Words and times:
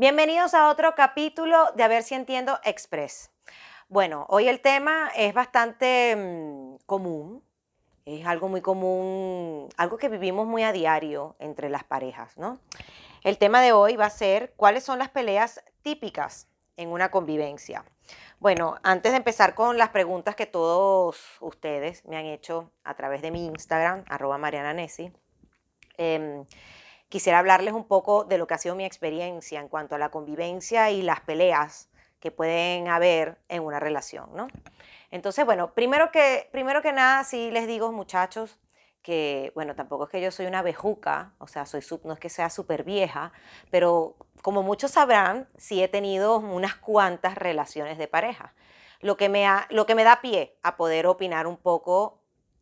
Bienvenidos 0.00 0.54
a 0.54 0.70
otro 0.70 0.94
capítulo 0.94 1.72
de 1.74 1.82
A 1.82 1.88
ver 1.88 2.02
si 2.02 2.14
entiendo 2.14 2.58
Express. 2.64 3.30
Bueno, 3.90 4.24
hoy 4.30 4.48
el 4.48 4.62
tema 4.62 5.10
es 5.14 5.34
bastante 5.34 6.16
mm, 6.16 6.76
común, 6.86 7.44
es 8.06 8.24
algo 8.26 8.48
muy 8.48 8.62
común, 8.62 9.68
algo 9.76 9.98
que 9.98 10.08
vivimos 10.08 10.46
muy 10.46 10.62
a 10.62 10.72
diario 10.72 11.36
entre 11.38 11.68
las 11.68 11.84
parejas, 11.84 12.38
¿no? 12.38 12.60
El 13.24 13.36
tema 13.36 13.60
de 13.60 13.72
hoy 13.72 13.96
va 13.96 14.06
a 14.06 14.10
ser 14.10 14.54
cuáles 14.56 14.84
son 14.84 14.98
las 14.98 15.10
peleas 15.10 15.62
típicas 15.82 16.48
en 16.78 16.88
una 16.88 17.10
convivencia. 17.10 17.84
Bueno, 18.38 18.78
antes 18.82 19.12
de 19.12 19.18
empezar 19.18 19.54
con 19.54 19.76
las 19.76 19.90
preguntas 19.90 20.34
que 20.34 20.46
todos 20.46 21.20
ustedes 21.40 22.06
me 22.06 22.16
han 22.16 22.24
hecho 22.24 22.72
a 22.84 22.94
través 22.94 23.20
de 23.20 23.30
mi 23.30 23.44
Instagram, 23.44 24.06
arroba 24.08 24.38
Mariana 24.38 24.72
Nessi, 24.72 25.12
em, 25.98 26.46
quisiera 27.10 27.40
hablarles 27.40 27.74
un 27.74 27.84
poco 27.84 28.24
de 28.24 28.38
lo 28.38 28.46
que 28.46 28.54
ha 28.54 28.58
sido 28.58 28.74
mi 28.74 28.84
experiencia 28.86 29.60
en 29.60 29.68
cuanto 29.68 29.96
a 29.96 29.98
la 29.98 30.10
convivencia 30.10 30.90
y 30.90 31.02
las 31.02 31.20
peleas 31.20 31.90
que 32.20 32.30
pueden 32.30 32.88
haber 32.88 33.38
en 33.48 33.62
una 33.62 33.80
relación, 33.80 34.30
¿no? 34.34 34.48
Entonces, 35.10 35.44
bueno, 35.44 35.74
primero 35.74 36.12
que, 36.12 36.48
primero 36.52 36.82
que 36.82 36.92
nada, 36.92 37.24
sí 37.24 37.50
les 37.50 37.66
digo, 37.66 37.90
muchachos, 37.92 38.58
que, 39.02 39.50
bueno, 39.54 39.74
tampoco 39.74 40.04
es 40.04 40.10
que 40.10 40.20
yo 40.20 40.30
soy 40.30 40.46
una 40.46 40.62
bejuca, 40.62 41.32
o 41.38 41.48
sea, 41.48 41.66
soy, 41.66 41.82
no 42.04 42.12
es 42.12 42.20
que 42.20 42.28
sea 42.28 42.48
súper 42.48 42.84
vieja, 42.84 43.32
pero 43.70 44.14
como 44.42 44.62
muchos 44.62 44.92
sabrán, 44.92 45.48
sí 45.56 45.82
he 45.82 45.88
tenido 45.88 46.38
unas 46.38 46.76
cuantas 46.76 47.34
relaciones 47.34 47.98
de 47.98 48.06
pareja, 48.06 48.54
lo 49.00 49.16
que 49.16 49.28
me, 49.28 49.48
lo 49.70 49.86
que 49.86 49.94
me 49.94 50.04
da 50.04 50.20
pie 50.20 50.56
a 50.62 50.76
poder 50.76 51.06
opinar 51.06 51.46
un 51.46 51.56
poco 51.56 52.20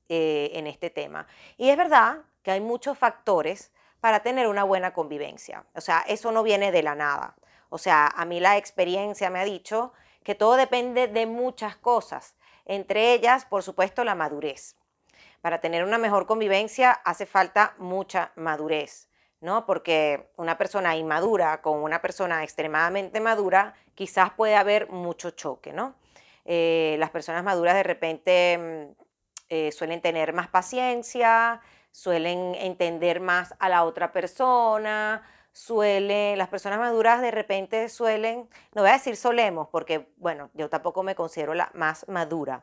eh, 0.08 0.52
en 0.54 0.66
este 0.66 0.88
tema. 0.88 1.26
Y 1.58 1.68
es 1.68 1.76
verdad 1.76 2.22
que 2.42 2.52
hay 2.52 2.60
muchos 2.60 2.96
factores 2.96 3.72
para 4.00 4.20
tener 4.20 4.46
una 4.46 4.64
buena 4.64 4.92
convivencia. 4.92 5.64
O 5.74 5.80
sea, 5.80 6.04
eso 6.06 6.32
no 6.32 6.42
viene 6.42 6.72
de 6.72 6.82
la 6.82 6.94
nada. 6.94 7.36
O 7.68 7.78
sea, 7.78 8.06
a 8.06 8.24
mí 8.24 8.40
la 8.40 8.56
experiencia 8.56 9.30
me 9.30 9.40
ha 9.40 9.44
dicho 9.44 9.92
que 10.22 10.34
todo 10.34 10.56
depende 10.56 11.08
de 11.08 11.26
muchas 11.26 11.76
cosas, 11.76 12.34
entre 12.64 13.14
ellas, 13.14 13.44
por 13.46 13.62
supuesto, 13.62 14.04
la 14.04 14.14
madurez. 14.14 14.76
Para 15.40 15.60
tener 15.60 15.84
una 15.84 15.98
mejor 15.98 16.26
convivencia 16.26 16.92
hace 16.92 17.24
falta 17.24 17.74
mucha 17.78 18.32
madurez, 18.36 19.08
¿no? 19.40 19.64
Porque 19.64 20.30
una 20.36 20.58
persona 20.58 20.96
inmadura 20.96 21.62
con 21.62 21.82
una 21.82 22.02
persona 22.02 22.42
extremadamente 22.42 23.20
madura, 23.20 23.74
quizás 23.94 24.30
puede 24.32 24.56
haber 24.56 24.90
mucho 24.90 25.30
choque, 25.30 25.72
¿no? 25.72 25.94
Eh, 26.44 26.96
las 26.98 27.10
personas 27.10 27.44
maduras 27.44 27.74
de 27.74 27.82
repente 27.82 28.58
mm, 28.58 29.02
eh, 29.48 29.72
suelen 29.72 30.00
tener 30.00 30.32
más 30.32 30.48
paciencia, 30.48 31.60
suelen 31.92 32.54
entender 32.54 33.20
más 33.20 33.54
a 33.58 33.68
la 33.68 33.84
otra 33.84 34.12
persona, 34.12 35.22
suelen, 35.52 36.38
las 36.38 36.48
personas 36.48 36.78
maduras 36.78 37.20
de 37.20 37.30
repente 37.30 37.88
suelen, 37.88 38.48
no 38.74 38.82
voy 38.82 38.90
a 38.90 38.94
decir 38.94 39.16
solemos, 39.16 39.68
porque 39.68 40.08
bueno, 40.16 40.50
yo 40.54 40.68
tampoco 40.68 41.02
me 41.02 41.14
considero 41.14 41.54
la 41.54 41.70
más 41.74 42.06
madura, 42.08 42.62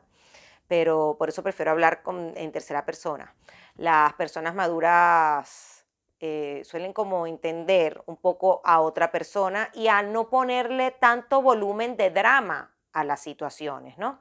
pero 0.68 1.16
por 1.18 1.28
eso 1.28 1.42
prefiero 1.42 1.72
hablar 1.72 2.02
en 2.06 2.52
tercera 2.52 2.84
persona. 2.84 3.34
Las 3.76 4.14
personas 4.14 4.54
maduras 4.54 5.84
eh, 6.18 6.62
suelen 6.64 6.94
como 6.94 7.26
entender 7.26 8.02
un 8.06 8.16
poco 8.16 8.62
a 8.64 8.80
otra 8.80 9.12
persona 9.12 9.68
y 9.74 9.88
a 9.88 10.00
no 10.02 10.30
ponerle 10.30 10.92
tanto 10.92 11.42
volumen 11.42 11.98
de 11.98 12.10
drama 12.10 12.72
a 12.94 13.04
las 13.04 13.20
situaciones, 13.20 13.98
¿no? 13.98 14.20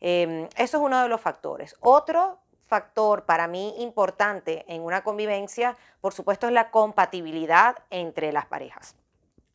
Em, 0.00 0.48
eso 0.56 0.78
es 0.78 0.82
uno 0.82 1.00
de 1.00 1.08
los 1.08 1.20
factores. 1.20 1.76
Otro 1.80 2.40
factor 2.68 3.24
para 3.24 3.48
mí 3.48 3.74
importante 3.78 4.64
en 4.68 4.82
una 4.82 5.02
convivencia, 5.02 5.76
por 6.00 6.14
supuesto, 6.14 6.46
es 6.46 6.52
la 6.52 6.70
compatibilidad 6.70 7.76
entre 7.90 8.32
las 8.32 8.46
parejas. 8.46 8.94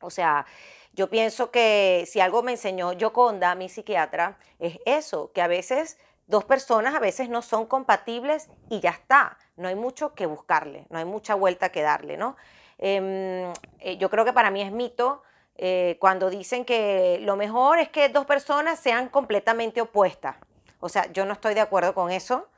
O 0.02 0.10
sea, 0.10 0.46
yo 0.94 1.10
pienso 1.10 1.50
que 1.52 2.06
si 2.08 2.20
algo 2.20 2.44
me 2.44 2.52
enseñó 2.52 2.94
Yoconda, 2.94 3.56
mi 3.56 3.70
psiquiatra, 3.70 4.38
es 4.60 4.80
eso, 4.86 5.32
que 5.34 5.42
a 5.42 5.48
veces 5.48 5.98
dos 6.28 6.46
personas 6.46 6.96
a 6.96 7.00
veces 7.00 7.30
no 7.30 7.42
son 7.42 7.66
compatibles 7.66 8.50
y 8.70 8.80
ya 8.80 8.92
está, 8.92 9.38
no 9.56 9.68
hay 9.68 9.76
mucho 9.76 10.14
que 10.14 10.26
buscarle, 10.26 10.86
no 10.90 10.98
hay 10.98 11.06
mucha 11.06 11.36
vuelta 11.36 11.70
que 11.70 11.82
darle, 11.82 12.18
¿no? 12.18 12.36
Em, 12.78 13.52
eh, 13.80 13.98
yo 13.98 14.10
creo 14.10 14.26
que 14.26 14.34
para 14.34 14.52
mí 14.52 14.62
es 14.62 14.72
mito 14.72 15.24
eh, 15.56 15.98
cuando 16.00 16.30
dicen 16.30 16.66
que 16.66 17.20
lo 17.22 17.36
mejor 17.36 17.80
es 17.80 17.90
que 17.90 18.10
dos 18.10 18.26
personas 18.26 18.80
sean 18.80 19.10
completamente 19.10 19.82
opuestas. 19.82 20.36
O 20.80 20.90
sea, 20.90 21.12
yo 21.14 21.26
no 21.26 21.34
estoy 21.34 21.54
de 21.54 21.62
acuerdo 21.62 21.94
con 21.94 22.12
eso. 22.12 22.50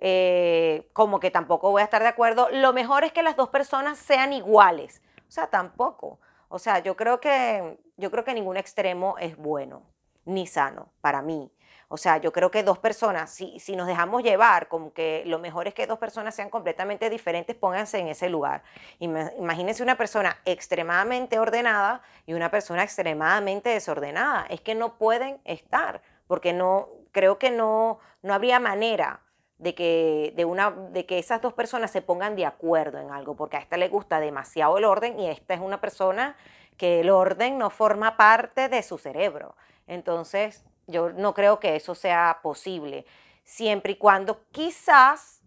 Eh, 0.00 0.88
como 0.94 1.20
que 1.20 1.30
tampoco 1.30 1.70
voy 1.70 1.82
a 1.82 1.84
estar 1.84 2.02
de 2.02 2.08
acuerdo. 2.08 2.48
Lo 2.50 2.72
mejor 2.72 3.04
es 3.04 3.12
que 3.12 3.22
las 3.22 3.36
dos 3.36 3.50
personas 3.50 3.98
sean 3.98 4.32
iguales. 4.32 5.02
O 5.28 5.30
sea, 5.30 5.46
tampoco. 5.46 6.18
O 6.48 6.58
sea, 6.58 6.80
yo 6.80 6.96
creo 6.96 7.20
que, 7.20 7.78
yo 7.96 8.10
creo 8.10 8.24
que 8.24 8.34
ningún 8.34 8.56
extremo 8.56 9.16
es 9.18 9.36
bueno 9.36 9.82
ni 10.24 10.46
sano 10.46 10.88
para 11.00 11.22
mí. 11.22 11.52
O 11.92 11.96
sea, 11.96 12.18
yo 12.18 12.32
creo 12.32 12.50
que 12.52 12.62
dos 12.62 12.78
personas, 12.78 13.30
si, 13.30 13.58
si 13.58 13.74
nos 13.74 13.86
dejamos 13.86 14.22
llevar, 14.22 14.68
como 14.68 14.92
que 14.92 15.24
lo 15.26 15.40
mejor 15.40 15.66
es 15.66 15.74
que 15.74 15.88
dos 15.88 15.98
personas 15.98 16.34
sean 16.34 16.48
completamente 16.48 17.10
diferentes, 17.10 17.56
pónganse 17.56 17.98
en 17.98 18.06
ese 18.08 18.28
lugar. 18.28 18.62
Imagínense 19.00 19.82
una 19.82 19.96
persona 19.96 20.38
extremadamente 20.44 21.40
ordenada 21.40 22.00
y 22.26 22.34
una 22.34 22.50
persona 22.50 22.84
extremadamente 22.84 23.70
desordenada. 23.70 24.46
Es 24.48 24.60
que 24.60 24.76
no 24.76 24.98
pueden 24.98 25.40
estar, 25.44 26.00
porque 26.28 26.52
no, 26.52 26.88
creo 27.10 27.38
que 27.38 27.50
no, 27.50 27.98
no 28.22 28.34
habría 28.34 28.60
manera 28.60 29.20
de 29.60 29.74
que, 29.74 30.32
de, 30.36 30.44
una, 30.46 30.70
de 30.70 31.04
que 31.04 31.18
esas 31.18 31.42
dos 31.42 31.52
personas 31.52 31.90
se 31.90 32.00
pongan 32.00 32.34
de 32.34 32.46
acuerdo 32.46 32.98
en 32.98 33.10
algo, 33.10 33.36
porque 33.36 33.58
a 33.58 33.60
esta 33.60 33.76
le 33.76 33.88
gusta 33.88 34.18
demasiado 34.18 34.78
el 34.78 34.84
orden 34.84 35.20
y 35.20 35.28
esta 35.28 35.54
es 35.54 35.60
una 35.60 35.80
persona 35.80 36.36
que 36.78 37.00
el 37.00 37.10
orden 37.10 37.58
no 37.58 37.68
forma 37.68 38.16
parte 38.16 38.70
de 38.70 38.82
su 38.82 38.96
cerebro. 38.96 39.54
Entonces, 39.86 40.64
yo 40.86 41.10
no 41.10 41.34
creo 41.34 41.60
que 41.60 41.76
eso 41.76 41.94
sea 41.94 42.40
posible, 42.42 43.04
siempre 43.44 43.92
y 43.92 43.96
cuando 43.96 44.40
quizás 44.50 45.42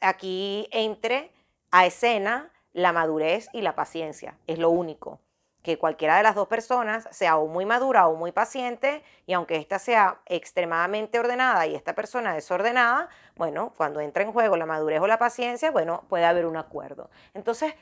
aquí 0.00 0.66
entre 0.72 1.30
a 1.70 1.84
escena 1.84 2.50
la 2.72 2.92
madurez 2.92 3.48
y 3.52 3.60
la 3.60 3.74
paciencia, 3.74 4.38
es 4.46 4.58
lo 4.58 4.70
único 4.70 5.20
que 5.62 5.78
cualquiera 5.78 6.16
de 6.16 6.22
las 6.22 6.34
dos 6.34 6.48
personas 6.48 7.06
sea 7.10 7.36
o 7.36 7.46
muy 7.46 7.66
madura 7.66 8.08
o 8.08 8.16
muy 8.16 8.32
paciente 8.32 9.02
y 9.26 9.34
aunque 9.34 9.56
ésta 9.56 9.78
sea 9.78 10.20
extremadamente 10.26 11.18
ordenada 11.18 11.66
y 11.66 11.74
esta 11.74 11.94
persona 11.94 12.34
desordenada, 12.34 13.08
bueno, 13.36 13.74
cuando 13.76 14.00
entra 14.00 14.22
en 14.22 14.32
juego 14.32 14.56
la 14.56 14.66
madurez 14.66 15.00
o 15.00 15.06
la 15.06 15.18
paciencia, 15.18 15.70
bueno, 15.70 16.04
puede 16.08 16.24
haber 16.24 16.46
un 16.46 16.56
acuerdo. 16.56 17.10
Entonces, 17.34 17.74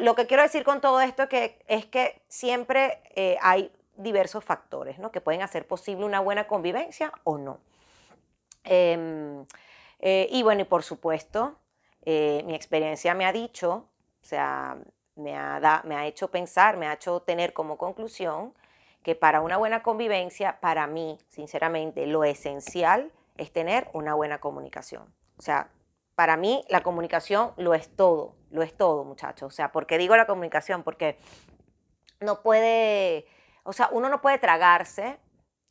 lo 0.00 0.14
que 0.14 0.26
quiero 0.26 0.42
decir 0.42 0.64
con 0.64 0.80
todo 0.80 1.00
esto 1.00 1.28
que, 1.28 1.58
es 1.66 1.86
que 1.86 2.22
siempre 2.28 3.02
eh, 3.16 3.36
hay 3.42 3.72
diversos 3.96 4.44
factores 4.44 4.96
que 5.12 5.20
pueden 5.20 5.42
hacer 5.42 5.66
posible 5.66 6.04
una 6.04 6.20
buena 6.20 6.46
convivencia 6.46 7.12
o 7.24 7.38
no. 7.38 7.58
Em, 8.64 9.44
eh, 10.00 10.28
y 10.30 10.42
bueno, 10.42 10.62
y 10.62 10.64
por 10.64 10.82
supuesto, 10.82 11.58
eh, 12.04 12.42
mi 12.46 12.54
experiencia 12.54 13.14
me 13.14 13.26
ha 13.26 13.32
dicho, 13.32 13.88
o 14.22 14.26
sea, 14.26 14.76
me 15.16 15.36
ha, 15.36 15.82
me 15.84 15.96
ha 15.96 16.06
hecho 16.06 16.30
pensar, 16.30 16.76
me 16.76 16.86
ha 16.86 16.94
hecho 16.94 17.20
tener 17.20 17.52
como 17.52 17.78
conclusión 17.78 18.54
que 19.02 19.14
para 19.14 19.40
una 19.40 19.58
buena 19.58 19.82
convivencia, 19.82 20.60
para 20.60 20.86
mí, 20.86 21.18
sinceramente, 21.28 22.06
lo 22.06 22.24
esencial 22.24 23.12
es 23.36 23.52
tener 23.52 23.88
una 23.92 24.14
buena 24.14 24.40
comunicación. 24.40 25.14
O 25.38 25.42
sea, 25.42 25.70
para 26.14 26.36
mí 26.36 26.64
la 26.68 26.82
comunicación 26.82 27.52
lo 27.56 27.74
es 27.74 27.94
todo, 27.94 28.36
lo 28.50 28.62
es 28.62 28.76
todo, 28.76 29.04
muchachos. 29.04 29.52
O 29.52 29.54
sea, 29.54 29.72
¿por 29.72 29.86
qué 29.86 29.98
digo 29.98 30.16
la 30.16 30.26
comunicación? 30.26 30.82
Porque 30.82 31.18
no 32.20 32.42
puede, 32.42 33.26
o 33.64 33.72
sea, 33.72 33.88
uno 33.92 34.08
no 34.08 34.20
puede 34.20 34.38
tragarse 34.38 35.18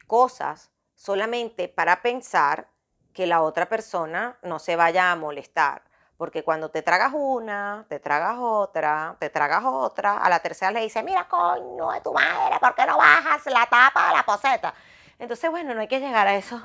cosas 0.06 0.72
solamente 0.94 1.68
para 1.68 2.02
pensar 2.02 2.68
que 3.14 3.26
la 3.26 3.42
otra 3.42 3.70
persona 3.70 4.38
no 4.44 4.60
se 4.60 4.76
vaya 4.76 5.12
a 5.12 5.16
molestar. 5.16 5.84
Porque 6.24 6.42
cuando 6.42 6.72
te 6.72 6.82
tragas 6.82 7.12
una, 7.14 7.86
te 7.90 8.00
tragas 8.00 8.38
otra, 8.40 9.18
te 9.20 9.30
tragas 9.30 9.62
otra, 9.66 10.20
a 10.20 10.30
la 10.30 10.40
tercera 10.40 10.72
le 10.72 10.80
dice, 10.80 11.04
mira, 11.04 11.28
coño 11.28 11.92
de 11.92 12.00
tu 12.00 12.14
madre, 12.14 12.58
¿por 12.62 12.74
qué 12.76 12.86
no 12.86 12.98
bajas 12.98 13.46
la 13.48 13.66
tapa 13.66 14.08
de 14.08 14.16
la 14.16 14.24
poseta? 14.24 14.74
Entonces, 15.20 15.52
bueno, 15.52 15.74
no 15.74 15.82
hay 15.82 15.90
que 15.90 16.00
llegar 16.00 16.26
a 16.26 16.38
esos, 16.38 16.62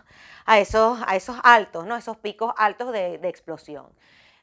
a 0.47 0.61
esos, 0.61 1.01
a 1.05 1.17
esos 1.17 1.37
altos, 1.43 1.85
¿no? 1.87 1.97
Esos 1.97 2.17
picos 2.19 2.55
altos 2.57 2.93
de, 2.93 3.15
explosión. 3.25 3.89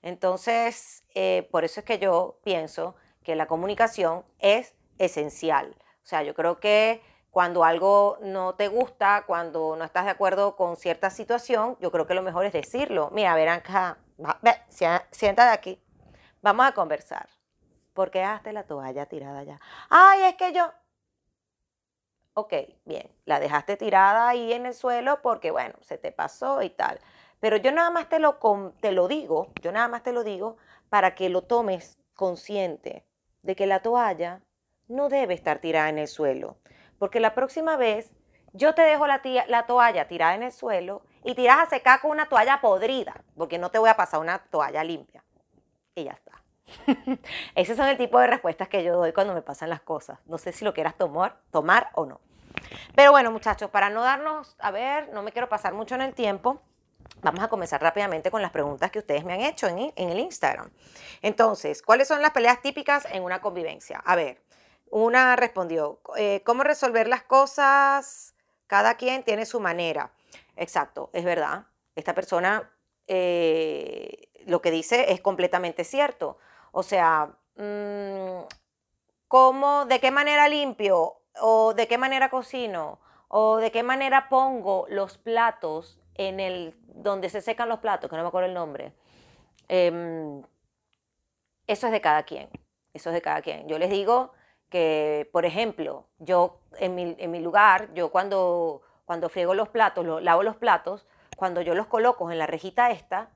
Entonces, 0.02 1.06
eh, 1.14 1.48
por 1.50 1.64
eso 1.64 1.80
es 1.80 1.86
que 1.86 1.98
yo 1.98 2.38
pienso 2.44 2.98
que 3.24 3.38
la 3.38 3.46
comunicación 3.46 4.26
es 4.40 4.76
esencial. 4.98 5.78
O 6.04 6.08
sea, 6.08 6.24
yo 6.24 6.36
creo 6.36 6.60
que 6.60 7.02
cuando 7.32 7.64
algo 7.64 8.18
no 8.20 8.56
te 8.56 8.68
gusta, 8.68 9.24
cuando 9.26 9.78
no 9.78 9.86
estás 9.86 10.04
de 10.04 10.12
acuerdo 10.12 10.58
con 10.58 10.76
cierta 10.76 11.10
situación, 11.10 11.78
yo 11.80 11.90
creo 11.90 12.06
que 12.06 12.16
lo 12.16 12.22
mejor 12.22 12.46
es 12.46 12.52
decirlo. 12.52 13.12
Mira, 13.14 13.34
verán 13.34 13.60
acá, 13.60 13.98
siéntate 15.12 15.52
aquí, 15.52 15.82
vamos 16.42 16.66
a 16.66 16.74
conversar. 16.74 17.30
¿Por 17.94 18.12
qué 18.12 18.20
dejaste 18.20 18.54
la 18.54 18.64
toalla 18.64 19.06
tirada 19.06 19.40
allá? 19.40 19.60
Ay, 19.90 20.24
es 20.24 20.36
que 20.36 20.52
yo... 20.52 20.72
Ok, 22.34 22.54
bien, 22.84 23.10
la 23.24 23.40
dejaste 23.40 23.78
tirada 23.78 24.28
ahí 24.28 24.52
en 24.52 24.66
el 24.66 24.74
suelo 24.74 25.22
porque, 25.22 25.52
bueno, 25.52 25.76
se 25.82 25.98
te 25.98 26.12
pasó 26.12 26.62
y 26.62 26.70
tal. 26.70 27.00
Pero 27.40 27.56
yo 27.58 27.72
nada 27.72 27.92
más 27.92 28.10
te 28.10 28.20
lo, 28.20 28.38
te 28.82 28.92
lo 28.92 29.08
digo, 29.08 29.54
yo 29.62 29.72
nada 29.72 29.88
más 29.88 30.04
te 30.04 30.12
lo 30.12 30.24
digo 30.24 30.58
para 30.90 31.16
que 31.16 31.30
lo 31.30 31.44
tomes 31.44 31.98
consciente 32.14 33.06
de 33.42 33.56
que 33.56 33.68
la 33.68 33.82
toalla 33.82 34.42
no 34.88 35.08
debe 35.10 35.34
estar 35.34 35.60
tirada 35.60 35.90
en 35.90 35.98
el 35.98 36.08
suelo, 36.08 36.58
porque 37.00 37.20
la 37.20 37.34
próxima 37.34 37.78
vez 37.78 38.12
yo 38.54 38.76
te 38.76 38.82
dejo 38.82 39.06
la 39.08 39.66
toalla 39.66 40.08
tirada 40.08 40.36
en 40.36 40.44
el 40.44 40.52
suelo 40.52 41.04
y 41.26 41.34
tiras 41.34 41.58
a 41.60 41.66
secar 41.66 42.00
con 42.02 42.12
una 42.12 42.30
toalla 42.30 42.62
podrida, 42.62 43.16
porque 43.36 43.58
no 43.58 43.72
te 43.72 43.80
voy 43.80 43.90
a 43.90 43.98
pasar 43.98 44.20
una 44.20 44.40
toalla 44.40 44.84
limpia. 44.84 45.24
Y 45.96 46.04
ya 46.04 46.12
está. 46.12 46.32
Ese 47.56 47.76
son 47.76 47.88
el 47.88 47.98
tipo 47.98 48.20
de 48.20 48.28
respuestas 48.28 48.70
que 48.70 48.84
yo 48.84 48.96
doy 48.96 49.12
cuando 49.12 49.34
me 49.34 49.42
pasan 49.42 49.70
las 49.70 49.82
cosas. 49.82 50.20
No 50.26 50.38
sé 50.38 50.52
si 50.52 50.64
lo 50.64 50.74
quieras 50.74 50.96
tomar, 50.96 51.38
tomar 51.52 51.90
o 51.94 52.06
no. 52.06 52.22
Pero 52.96 53.12
bueno, 53.12 53.32
muchachos, 53.32 53.72
para 53.72 53.90
no 53.90 54.02
darnos, 54.02 54.56
a 54.60 54.70
ver, 54.70 55.10
no 55.14 55.24
me 55.24 55.32
quiero 55.32 55.50
pasar 55.50 55.74
mucho 55.74 55.96
en 55.96 56.02
el 56.02 56.14
tiempo, 56.14 56.62
vamos 57.22 57.44
a 57.44 57.48
comenzar 57.48 57.82
rápidamente 57.82 58.30
con 58.30 58.42
las 58.42 58.52
preguntas 58.52 58.92
que 58.92 59.00
ustedes 59.00 59.26
me 59.26 59.34
han 59.34 59.42
hecho 59.42 59.68
en, 59.68 59.92
el 59.96 60.20
Instagram. 60.20 60.70
Entonces, 61.24 61.82
¿cuáles 61.82 62.08
son 62.08 62.22
las 62.22 62.32
peleas 62.32 62.62
típicas 62.62 63.06
en 63.12 63.24
una 63.24 63.42
convivencia? 63.42 64.02
A 64.06 64.16
ver, 64.16 64.42
una 64.92 65.36
respondió, 65.36 66.00
eh, 66.18 66.42
¿cómo 66.46 66.64
resolver 66.64 67.08
las 67.08 67.24
cosas? 67.24 68.36
Cada 68.68 68.96
quien 68.96 69.24
tiene 69.24 69.46
su 69.46 69.60
manera. 69.60 70.12
Exacto, 70.56 71.10
es 71.14 71.24
verdad. 71.24 71.66
Esta 71.96 72.14
persona 72.14 72.72
eh, 73.08 74.30
lo 74.46 74.62
que 74.62 74.72
dice 74.72 75.12
es 75.12 75.22
completamente 75.22 75.84
cierto. 75.84 76.38
O 76.72 76.84
sea, 76.84 77.38
mm, 77.56 78.46
¿cómo, 79.28 79.86
de 79.86 80.00
qué 80.00 80.12
manera 80.12 80.48
limpio? 80.50 81.22
¿O 81.42 81.74
de 81.74 81.88
qué 81.88 81.98
manera 81.98 82.30
cocino? 82.30 83.00
¿O 83.28 83.58
de 83.58 83.72
qué 83.72 83.84
manera 83.84 84.30
pongo 84.30 84.86
los 84.90 85.18
platos 85.18 86.00
en 86.16 86.40
el 86.40 86.76
donde 86.86 87.30
se 87.30 87.42
secan 87.42 87.70
los 87.70 87.80
platos, 87.80 88.10
que 88.10 88.16
no 88.16 88.22
me 88.24 88.28
acuerdo 88.30 88.48
el 88.48 88.54
nombre? 88.54 88.94
Em, 89.68 90.44
eso 91.68 91.88
es 91.88 91.92
de 91.94 92.02
cada 92.02 92.24
quien. 92.24 92.50
Eso 92.94 93.10
es 93.10 93.14
de 93.14 93.22
cada 93.22 93.42
quien. 93.42 93.68
Yo 93.68 93.78
les 93.80 93.90
digo 93.90 94.32
que, 94.70 95.30
por 95.32 95.46
ejemplo, 95.46 96.08
yo 96.20 96.60
en 96.80 96.96
mi, 96.96 97.16
en 97.18 97.32
mi 97.32 97.40
lugar, 97.40 97.94
yo 97.94 98.12
cuando, 98.12 98.82
cuando 99.06 99.30
friego 99.30 99.54
los 99.54 99.70
platos, 99.70 100.06
lavo 100.22 100.44
los 100.44 100.56
platos, 100.56 101.06
cuando 101.38 101.62
yo 101.62 101.76
los 101.76 101.88
coloco 101.88 102.32
en 102.32 102.40
la 102.40 102.48
rejita 102.48 102.92
esta, 102.92 103.30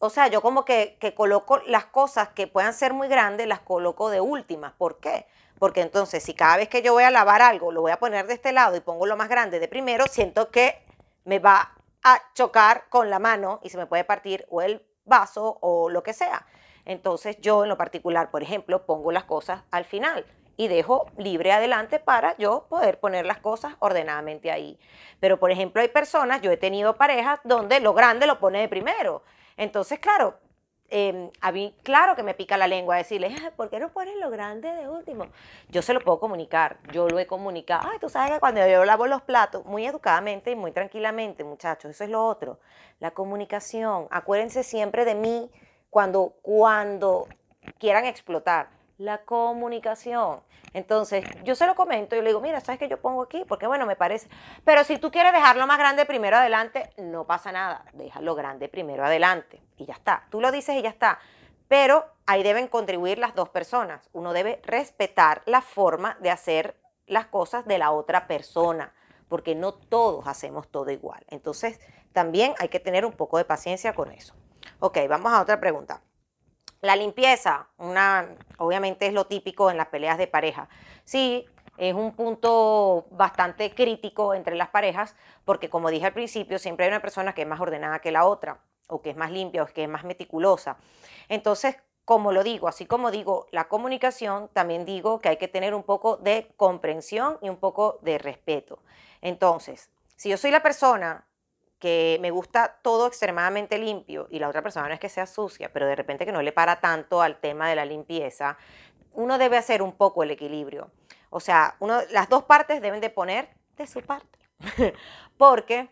o 0.00 0.10
sea, 0.10 0.28
yo 0.28 0.40
como 0.42 0.64
que, 0.64 0.96
que, 1.00 1.14
coloco 1.14 1.58
las 1.66 1.86
cosas 1.86 2.28
que 2.28 2.46
puedan 2.46 2.72
ser 2.72 2.94
muy 2.94 3.08
grandes, 3.08 3.48
las 3.48 3.60
coloco 3.60 4.10
de 4.10 4.20
últimas. 4.20 4.72
¿Por 4.72 5.00
qué? 5.00 5.26
Porque 5.58 5.80
entonces 5.80 6.22
si 6.22 6.34
cada 6.34 6.56
vez 6.56 6.68
que 6.68 6.82
yo 6.82 6.92
voy 6.92 7.02
a 7.02 7.10
lavar 7.10 7.42
algo, 7.42 7.72
lo 7.72 7.80
voy 7.80 7.90
a 7.90 7.98
poner 7.98 8.26
de 8.28 8.34
este 8.34 8.52
lado 8.52 8.76
y 8.76 8.80
pongo 8.80 9.06
lo 9.06 9.16
más 9.16 9.28
grande 9.28 9.58
de 9.58 9.66
primero, 9.66 10.06
siento 10.06 10.50
que 10.50 10.80
me 11.24 11.40
va 11.40 11.72
a 12.04 12.22
chocar 12.34 12.84
con 12.90 13.10
la 13.10 13.18
mano 13.18 13.58
y 13.64 13.70
se 13.70 13.76
me 13.76 13.86
puede 13.86 14.04
partir 14.04 14.46
o 14.50 14.62
el 14.62 14.86
vaso 15.04 15.58
o 15.60 15.90
lo 15.90 16.04
que 16.04 16.12
sea. 16.12 16.46
Entonces 16.84 17.36
yo 17.40 17.64
en 17.64 17.68
lo 17.68 17.76
particular, 17.76 18.30
por 18.30 18.44
ejemplo, 18.44 18.86
pongo 18.86 19.10
las 19.10 19.24
cosas 19.24 19.64
al 19.72 19.84
final 19.84 20.24
y 20.58 20.68
dejo 20.68 21.06
libre 21.16 21.52
adelante 21.52 21.98
para 21.98 22.36
yo 22.36 22.66
poder 22.68 23.00
poner 23.00 23.24
las 23.24 23.38
cosas 23.38 23.76
ordenadamente 23.78 24.50
ahí. 24.50 24.78
Pero 25.20 25.38
por 25.38 25.50
ejemplo 25.50 25.80
hay 25.80 25.88
personas, 25.88 26.42
yo 26.42 26.50
he 26.50 26.58
tenido 26.58 26.96
parejas 26.96 27.40
donde 27.44 27.80
lo 27.80 27.94
grande 27.94 28.26
lo 28.26 28.38
pone 28.38 28.60
de 28.60 28.68
primero 28.68 29.22
entonces, 29.58 29.98
claro, 29.98 30.38
em, 30.88 31.30
a 31.40 31.52
mí, 31.52 31.74
claro 31.82 32.14
que 32.16 32.22
me 32.22 32.32
pica 32.32 32.56
la 32.56 32.68
lengua 32.68 32.96
decirle, 32.96 33.34
¿por 33.56 33.68
qué 33.68 33.80
no 33.80 33.90
pones 33.90 34.16
lo 34.16 34.30
grande 34.30 34.72
de 34.72 34.88
último? 34.88 35.26
Yo 35.68 35.82
se 35.82 35.92
lo 35.92 36.00
puedo 36.00 36.20
comunicar, 36.20 36.78
yo 36.92 37.08
lo 37.08 37.18
he 37.18 37.26
comunicado. 37.26 37.88
Ay, 37.90 37.98
tú 37.98 38.08
sabes 38.08 38.32
que 38.32 38.40
cuando 38.40 38.66
yo 38.66 38.84
lavo 38.84 39.06
los 39.06 39.20
platos, 39.22 39.66
muy 39.66 39.84
educadamente 39.84 40.52
y 40.52 40.56
muy 40.56 40.70
tranquilamente, 40.70 41.44
muchachos, 41.44 41.90
eso 41.90 42.04
es 42.04 42.10
lo 42.10 42.24
otro. 42.24 42.60
La 43.00 43.10
comunicación. 43.10 44.06
Acuérdense 44.10 44.62
siempre 44.62 45.04
de 45.04 45.16
mí 45.16 45.50
cuando, 45.90 46.34
cuando 46.40 47.26
quieran 47.78 48.04
explotar 48.06 48.77
la 48.98 49.18
comunicación. 49.18 50.40
Entonces, 50.74 51.24
yo 51.44 51.54
se 51.54 51.66
lo 51.66 51.74
comento 51.74 52.16
y 52.16 52.20
le 52.20 52.26
digo, 52.26 52.40
mira, 52.40 52.60
¿sabes 52.60 52.78
qué 52.78 52.88
yo 52.88 53.00
pongo 53.00 53.22
aquí? 53.22 53.44
Porque 53.48 53.66
bueno, 53.66 53.86
me 53.86 53.96
parece. 53.96 54.28
Pero 54.64 54.84
si 54.84 54.98
tú 54.98 55.10
quieres 55.10 55.32
dejarlo 55.32 55.66
más 55.66 55.78
grande 55.78 56.04
primero 56.04 56.36
adelante, 56.36 56.90
no 56.98 57.24
pasa 57.24 57.52
nada. 57.52 57.84
Déjalo 57.94 58.34
grande 58.34 58.68
primero 58.68 59.04
adelante 59.06 59.62
y 59.76 59.86
ya 59.86 59.94
está. 59.94 60.26
Tú 60.30 60.40
lo 60.40 60.52
dices 60.52 60.76
y 60.76 60.82
ya 60.82 60.90
está. 60.90 61.20
Pero 61.68 62.04
ahí 62.26 62.42
deben 62.42 62.66
contribuir 62.66 63.18
las 63.18 63.34
dos 63.34 63.48
personas. 63.48 64.08
Uno 64.12 64.32
debe 64.32 64.60
respetar 64.64 65.42
la 65.46 65.60
forma 65.60 66.16
de 66.20 66.30
hacer 66.30 66.76
las 67.06 67.26
cosas 67.26 67.66
de 67.66 67.78
la 67.78 67.92
otra 67.92 68.26
persona, 68.26 68.92
porque 69.28 69.54
no 69.54 69.72
todos 69.72 70.26
hacemos 70.26 70.68
todo 70.68 70.90
igual. 70.90 71.24
Entonces, 71.28 71.80
también 72.12 72.54
hay 72.58 72.68
que 72.68 72.80
tener 72.80 73.06
un 73.06 73.12
poco 73.12 73.38
de 73.38 73.44
paciencia 73.44 73.94
con 73.94 74.10
eso. 74.10 74.34
Ok, 74.80 74.98
vamos 75.08 75.32
a 75.32 75.40
otra 75.40 75.60
pregunta. 75.60 76.02
La 76.80 76.94
limpieza, 76.94 77.68
una, 77.76 78.36
obviamente 78.58 79.06
es 79.06 79.12
lo 79.12 79.26
típico 79.26 79.70
en 79.70 79.76
las 79.76 79.88
peleas 79.88 80.16
de 80.16 80.28
pareja. 80.28 80.68
Sí, 81.04 81.46
es 81.76 81.94
un 81.94 82.12
punto 82.12 83.06
bastante 83.10 83.74
crítico 83.74 84.34
entre 84.34 84.54
las 84.56 84.68
parejas, 84.68 85.16
porque 85.44 85.70
como 85.70 85.90
dije 85.90 86.06
al 86.06 86.12
principio, 86.12 86.58
siempre 86.58 86.86
hay 86.86 86.90
una 86.90 87.00
persona 87.00 87.34
que 87.34 87.42
es 87.42 87.48
más 87.48 87.60
ordenada 87.60 88.00
que 88.00 88.12
la 88.12 88.26
otra, 88.26 88.60
o 88.88 89.02
que 89.02 89.10
es 89.10 89.16
más 89.16 89.30
limpia, 89.30 89.62
o 89.62 89.66
que 89.66 89.84
es 89.84 89.88
más 89.88 90.04
meticulosa. 90.04 90.76
Entonces, 91.28 91.76
como 92.04 92.32
lo 92.32 92.42
digo, 92.42 92.68
así 92.68 92.86
como 92.86 93.10
digo 93.10 93.46
la 93.50 93.68
comunicación, 93.68 94.48
también 94.52 94.84
digo 94.84 95.20
que 95.20 95.28
hay 95.28 95.36
que 95.36 95.46
tener 95.46 95.74
un 95.74 95.82
poco 95.82 96.16
de 96.16 96.50
comprensión 96.56 97.38
y 97.42 97.48
un 97.48 97.58
poco 97.58 97.98
de 98.02 98.18
respeto. 98.18 98.78
Entonces, 99.20 99.90
si 100.16 100.30
yo 100.30 100.36
soy 100.36 100.50
la 100.50 100.62
persona 100.62 101.27
que 101.78 102.18
me 102.20 102.30
gusta 102.30 102.78
todo 102.82 103.06
extremadamente 103.06 103.78
limpio 103.78 104.26
y 104.30 104.38
la 104.38 104.48
otra 104.48 104.62
persona 104.62 104.88
no 104.88 104.94
es 104.94 105.00
que 105.00 105.08
sea 105.08 105.26
sucia, 105.26 105.72
pero 105.72 105.86
de 105.86 105.94
repente 105.94 106.26
que 106.26 106.32
no 106.32 106.42
le 106.42 106.52
para 106.52 106.80
tanto 106.80 107.22
al 107.22 107.38
tema 107.38 107.68
de 107.68 107.76
la 107.76 107.84
limpieza, 107.84 108.58
uno 109.12 109.38
debe 109.38 109.56
hacer 109.56 109.82
un 109.82 109.92
poco 109.92 110.22
el 110.22 110.30
equilibrio. 110.30 110.90
O 111.30 111.40
sea, 111.40 111.76
uno, 111.80 112.00
las 112.10 112.28
dos 112.28 112.44
partes 112.44 112.80
deben 112.80 113.00
de 113.00 113.10
poner 113.10 113.48
de 113.76 113.86
su 113.86 114.00
parte. 114.02 114.38
Porque, 115.36 115.88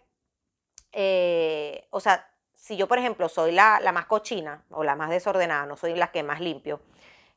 eh, 0.93 1.87
o 1.91 2.01
sea, 2.01 2.29
si 2.53 2.77
yo, 2.77 2.89
por 2.89 2.99
ejemplo, 2.99 3.29
soy 3.29 3.53
la, 3.53 3.81
más 3.93 4.07
cochina 4.07 4.65
o 4.71 4.83
la 4.83 4.97
más 4.97 5.11
desordenada, 5.11 5.67
no 5.67 5.77
soy 5.77 5.95
la 5.95 6.11
que 6.11 6.23
más 6.23 6.41
limpio, 6.41 6.81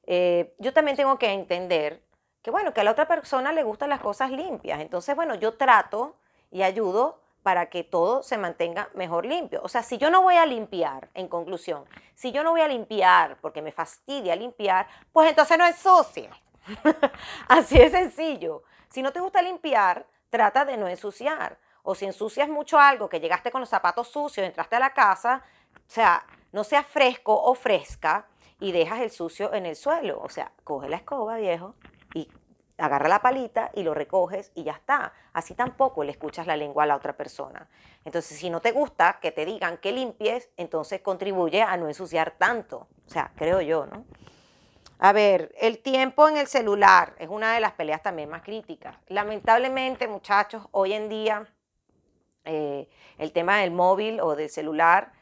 eh, 0.07 0.55
yo 0.57 0.73
también 0.73 0.97
tengo 0.97 1.19
que 1.19 1.31
entender 1.31 2.01
que, 2.41 2.49
bueno, 2.49 2.73
que 2.73 2.81
a 2.81 2.83
la 2.83 2.91
otra 2.91 3.07
persona 3.07 3.51
le 3.51 3.63
gustan 3.63 3.89
las 3.89 3.99
cosas 3.99 4.31
limpias. 4.31 4.79
Entonces, 4.79 5.15
bueno, 5.15 5.35
yo 5.35 5.53
trato 5.55 6.15
y 6.49 6.63
ayudo 6.63 7.21
para 7.43 7.69
que 7.69 7.83
todo 7.83 8.23
se 8.23 8.37
mantenga 8.37 8.89
mejor 8.93 9.25
limpio. 9.25 9.61
O 9.63 9.69
sea, 9.69 9.83
si 9.83 9.97
yo 9.97 10.09
no 10.09 10.21
voy 10.21 10.35
a 10.35 10.45
limpiar, 10.45 11.09
en 11.13 11.27
conclusión, 11.27 11.85
si 12.15 12.31
yo 12.31 12.43
no 12.43 12.51
voy 12.51 12.61
a 12.61 12.67
limpiar 12.67 13.37
porque 13.41 13.61
me 13.61 13.71
fastidia 13.71 14.35
limpiar, 14.35 14.87
pues 15.11 15.29
entonces 15.29 15.57
no 15.57 15.65
ensucie. 15.65 16.29
Así 17.47 17.77
de 17.77 17.89
sencillo. 17.89 18.63
Si 18.89 19.01
no 19.01 19.11
te 19.11 19.19
gusta 19.19 19.41
limpiar, 19.41 20.05
trata 20.29 20.65
de 20.65 20.77
no 20.77 20.87
ensuciar. 20.87 21.57
O 21.83 21.95
si 21.95 22.05
ensucias 22.05 22.49
mucho 22.49 22.77
algo, 22.77 23.09
que 23.09 23.19
llegaste 23.19 23.51
con 23.51 23.61
los 23.61 23.69
zapatos 23.69 24.09
sucios, 24.09 24.45
entraste 24.45 24.75
a 24.75 24.79
la 24.79 24.93
casa, 24.93 25.43
o 25.75 25.91
sea, 25.91 26.25
no 26.51 26.63
seas 26.63 26.85
fresco 26.85 27.33
o 27.33 27.55
fresca 27.55 28.27
y 28.59 28.71
dejas 28.71 28.99
el 28.99 29.11
sucio 29.11 29.53
en 29.53 29.65
el 29.65 29.75
suelo. 29.75 30.19
O 30.21 30.29
sea, 30.29 30.51
coge 30.63 30.89
la 30.89 30.97
escoba, 30.97 31.37
viejo, 31.37 31.75
y 32.13 32.27
agarra 32.79 33.07
la 33.07 33.21
palita 33.21 33.71
y 33.73 33.83
lo 33.83 33.93
recoges 33.93 34.51
y 34.55 34.63
ya 34.63 34.73
está. 34.73 35.13
Así 35.33 35.53
tampoco 35.53 36.03
le 36.03 36.11
escuchas 36.11 36.47
la 36.47 36.57
lengua 36.57 36.83
a 36.83 36.87
la 36.87 36.95
otra 36.95 37.15
persona. 37.15 37.67
Entonces, 38.05 38.37
si 38.37 38.49
no 38.49 38.61
te 38.61 38.71
gusta 38.71 39.19
que 39.21 39.31
te 39.31 39.45
digan 39.45 39.77
que 39.77 39.91
limpies, 39.91 40.49
entonces 40.57 41.01
contribuye 41.01 41.61
a 41.61 41.75
no 41.77 41.87
ensuciar 41.87 42.31
tanto. 42.37 42.87
O 43.05 43.09
sea, 43.09 43.31
creo 43.35 43.61
yo, 43.61 43.85
¿no? 43.85 44.05
A 45.01 45.13
ver, 45.13 45.53
el 45.59 45.79
tiempo 45.79 46.27
en 46.27 46.37
el 46.37 46.47
celular 46.47 47.15
es 47.19 47.29
una 47.29 47.53
de 47.53 47.61
las 47.61 47.71
peleas 47.71 48.03
también 48.03 48.29
más 48.29 48.41
críticas. 48.41 48.97
Lamentablemente, 49.07 50.07
muchachos, 50.07 50.67
hoy 50.71 50.93
en 50.93 51.07
día 51.07 51.47
eh, 52.43 52.89
el 53.17 53.31
tema 53.31 53.59
del 53.59 53.71
móvil 53.71 54.19
o 54.19 54.35
del 54.35 54.49
celular 54.49 55.13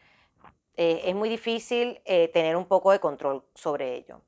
eh, 0.77 1.01
es 1.05 1.15
muy 1.15 1.29
difícil 1.29 2.01
eh, 2.05 2.29
tener 2.29 2.55
un 2.55 2.65
poco 2.65 2.91
de 2.91 2.99
control 2.99 3.43
sobre 3.53 3.95
ello. 3.95 4.21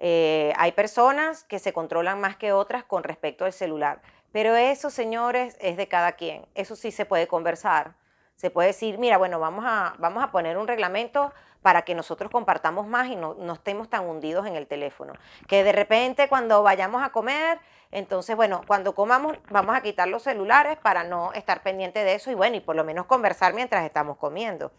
Eh, 0.00 0.52
hay 0.56 0.72
personas 0.72 1.44
que 1.44 1.58
se 1.58 1.72
controlan 1.74 2.20
más 2.20 2.36
que 2.36 2.52
otras 2.52 2.82
con 2.84 3.04
respecto 3.04 3.44
al 3.44 3.52
celular, 3.52 4.00
pero 4.32 4.56
eso, 4.56 4.90
señores, 4.90 5.56
es 5.60 5.76
de 5.76 5.88
cada 5.88 6.12
quien. 6.12 6.46
Eso 6.54 6.74
sí 6.74 6.90
se 6.90 7.04
puede 7.04 7.28
conversar. 7.28 7.94
Se 8.36 8.48
puede 8.48 8.68
decir, 8.68 8.96
mira, 8.96 9.18
bueno, 9.18 9.38
vamos 9.38 9.66
a, 9.68 9.94
vamos 9.98 10.24
a 10.24 10.30
poner 10.30 10.56
un 10.56 10.66
reglamento 10.66 11.30
para 11.60 11.82
que 11.82 11.94
nosotros 11.94 12.30
compartamos 12.30 12.86
más 12.86 13.08
y 13.08 13.16
no, 13.16 13.34
no 13.34 13.52
estemos 13.52 13.90
tan 13.90 14.08
hundidos 14.08 14.46
en 14.46 14.56
el 14.56 14.66
teléfono. 14.66 15.12
Que 15.46 15.62
de 15.62 15.72
repente 15.72 16.26
cuando 16.28 16.62
vayamos 16.62 17.02
a 17.02 17.10
comer, 17.10 17.58
entonces, 17.90 18.36
bueno, 18.36 18.62
cuando 18.66 18.94
comamos 18.94 19.36
vamos 19.50 19.76
a 19.76 19.82
quitar 19.82 20.08
los 20.08 20.22
celulares 20.22 20.78
para 20.78 21.04
no 21.04 21.34
estar 21.34 21.62
pendiente 21.62 22.02
de 22.02 22.14
eso 22.14 22.30
y 22.30 22.34
bueno, 22.34 22.56
y 22.56 22.60
por 22.60 22.76
lo 22.76 22.84
menos 22.84 23.04
conversar 23.04 23.52
mientras 23.52 23.84
estamos 23.84 24.16
comiendo. 24.16 24.72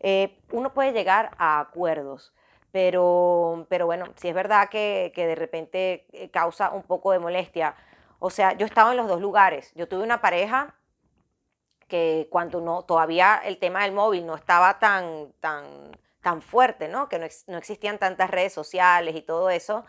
Eh, 0.00 0.38
uno 0.50 0.72
puede 0.72 0.92
llegar 0.92 1.32
a 1.36 1.60
acuerdos. 1.60 2.32
Pero, 2.72 3.66
pero 3.68 3.86
bueno, 3.86 4.06
si 4.16 4.28
es 4.28 4.34
verdad 4.34 4.68
que, 4.68 5.12
que 5.14 5.26
de 5.26 5.34
repente 5.34 6.06
eh, 6.12 6.30
causa 6.30 6.70
un 6.70 6.82
poco 6.82 7.12
de 7.12 7.18
molestia. 7.18 7.74
O 8.18 8.30
sea, 8.30 8.52
yo 8.54 8.66
he 8.66 8.68
estado 8.68 8.92
en 8.92 8.96
los 8.96 9.08
dos 9.08 9.20
lugares. 9.20 9.72
Yo 9.74 9.88
tuve 9.88 10.02
una 10.02 10.20
pareja 10.20 10.74
que 11.88 12.28
cuando 12.30 12.60
no, 12.62 12.82
todavía 12.84 13.40
el 13.44 13.58
tema 13.58 13.82
del 13.82 13.92
móvil 13.92 14.24
no 14.26 14.34
estaba 14.34 14.78
tan, 14.78 15.32
tan, 15.40 15.64
tan 16.22 16.40
fuerte, 16.40 16.88
¿no? 16.88 17.08
Que 17.08 17.18
no, 17.18 17.26
no 17.48 17.58
existían 17.58 17.98
tantas 17.98 18.30
redes 18.30 18.54
sociales 18.54 19.14
y 19.14 19.20
todo 19.20 19.50
eso. 19.50 19.84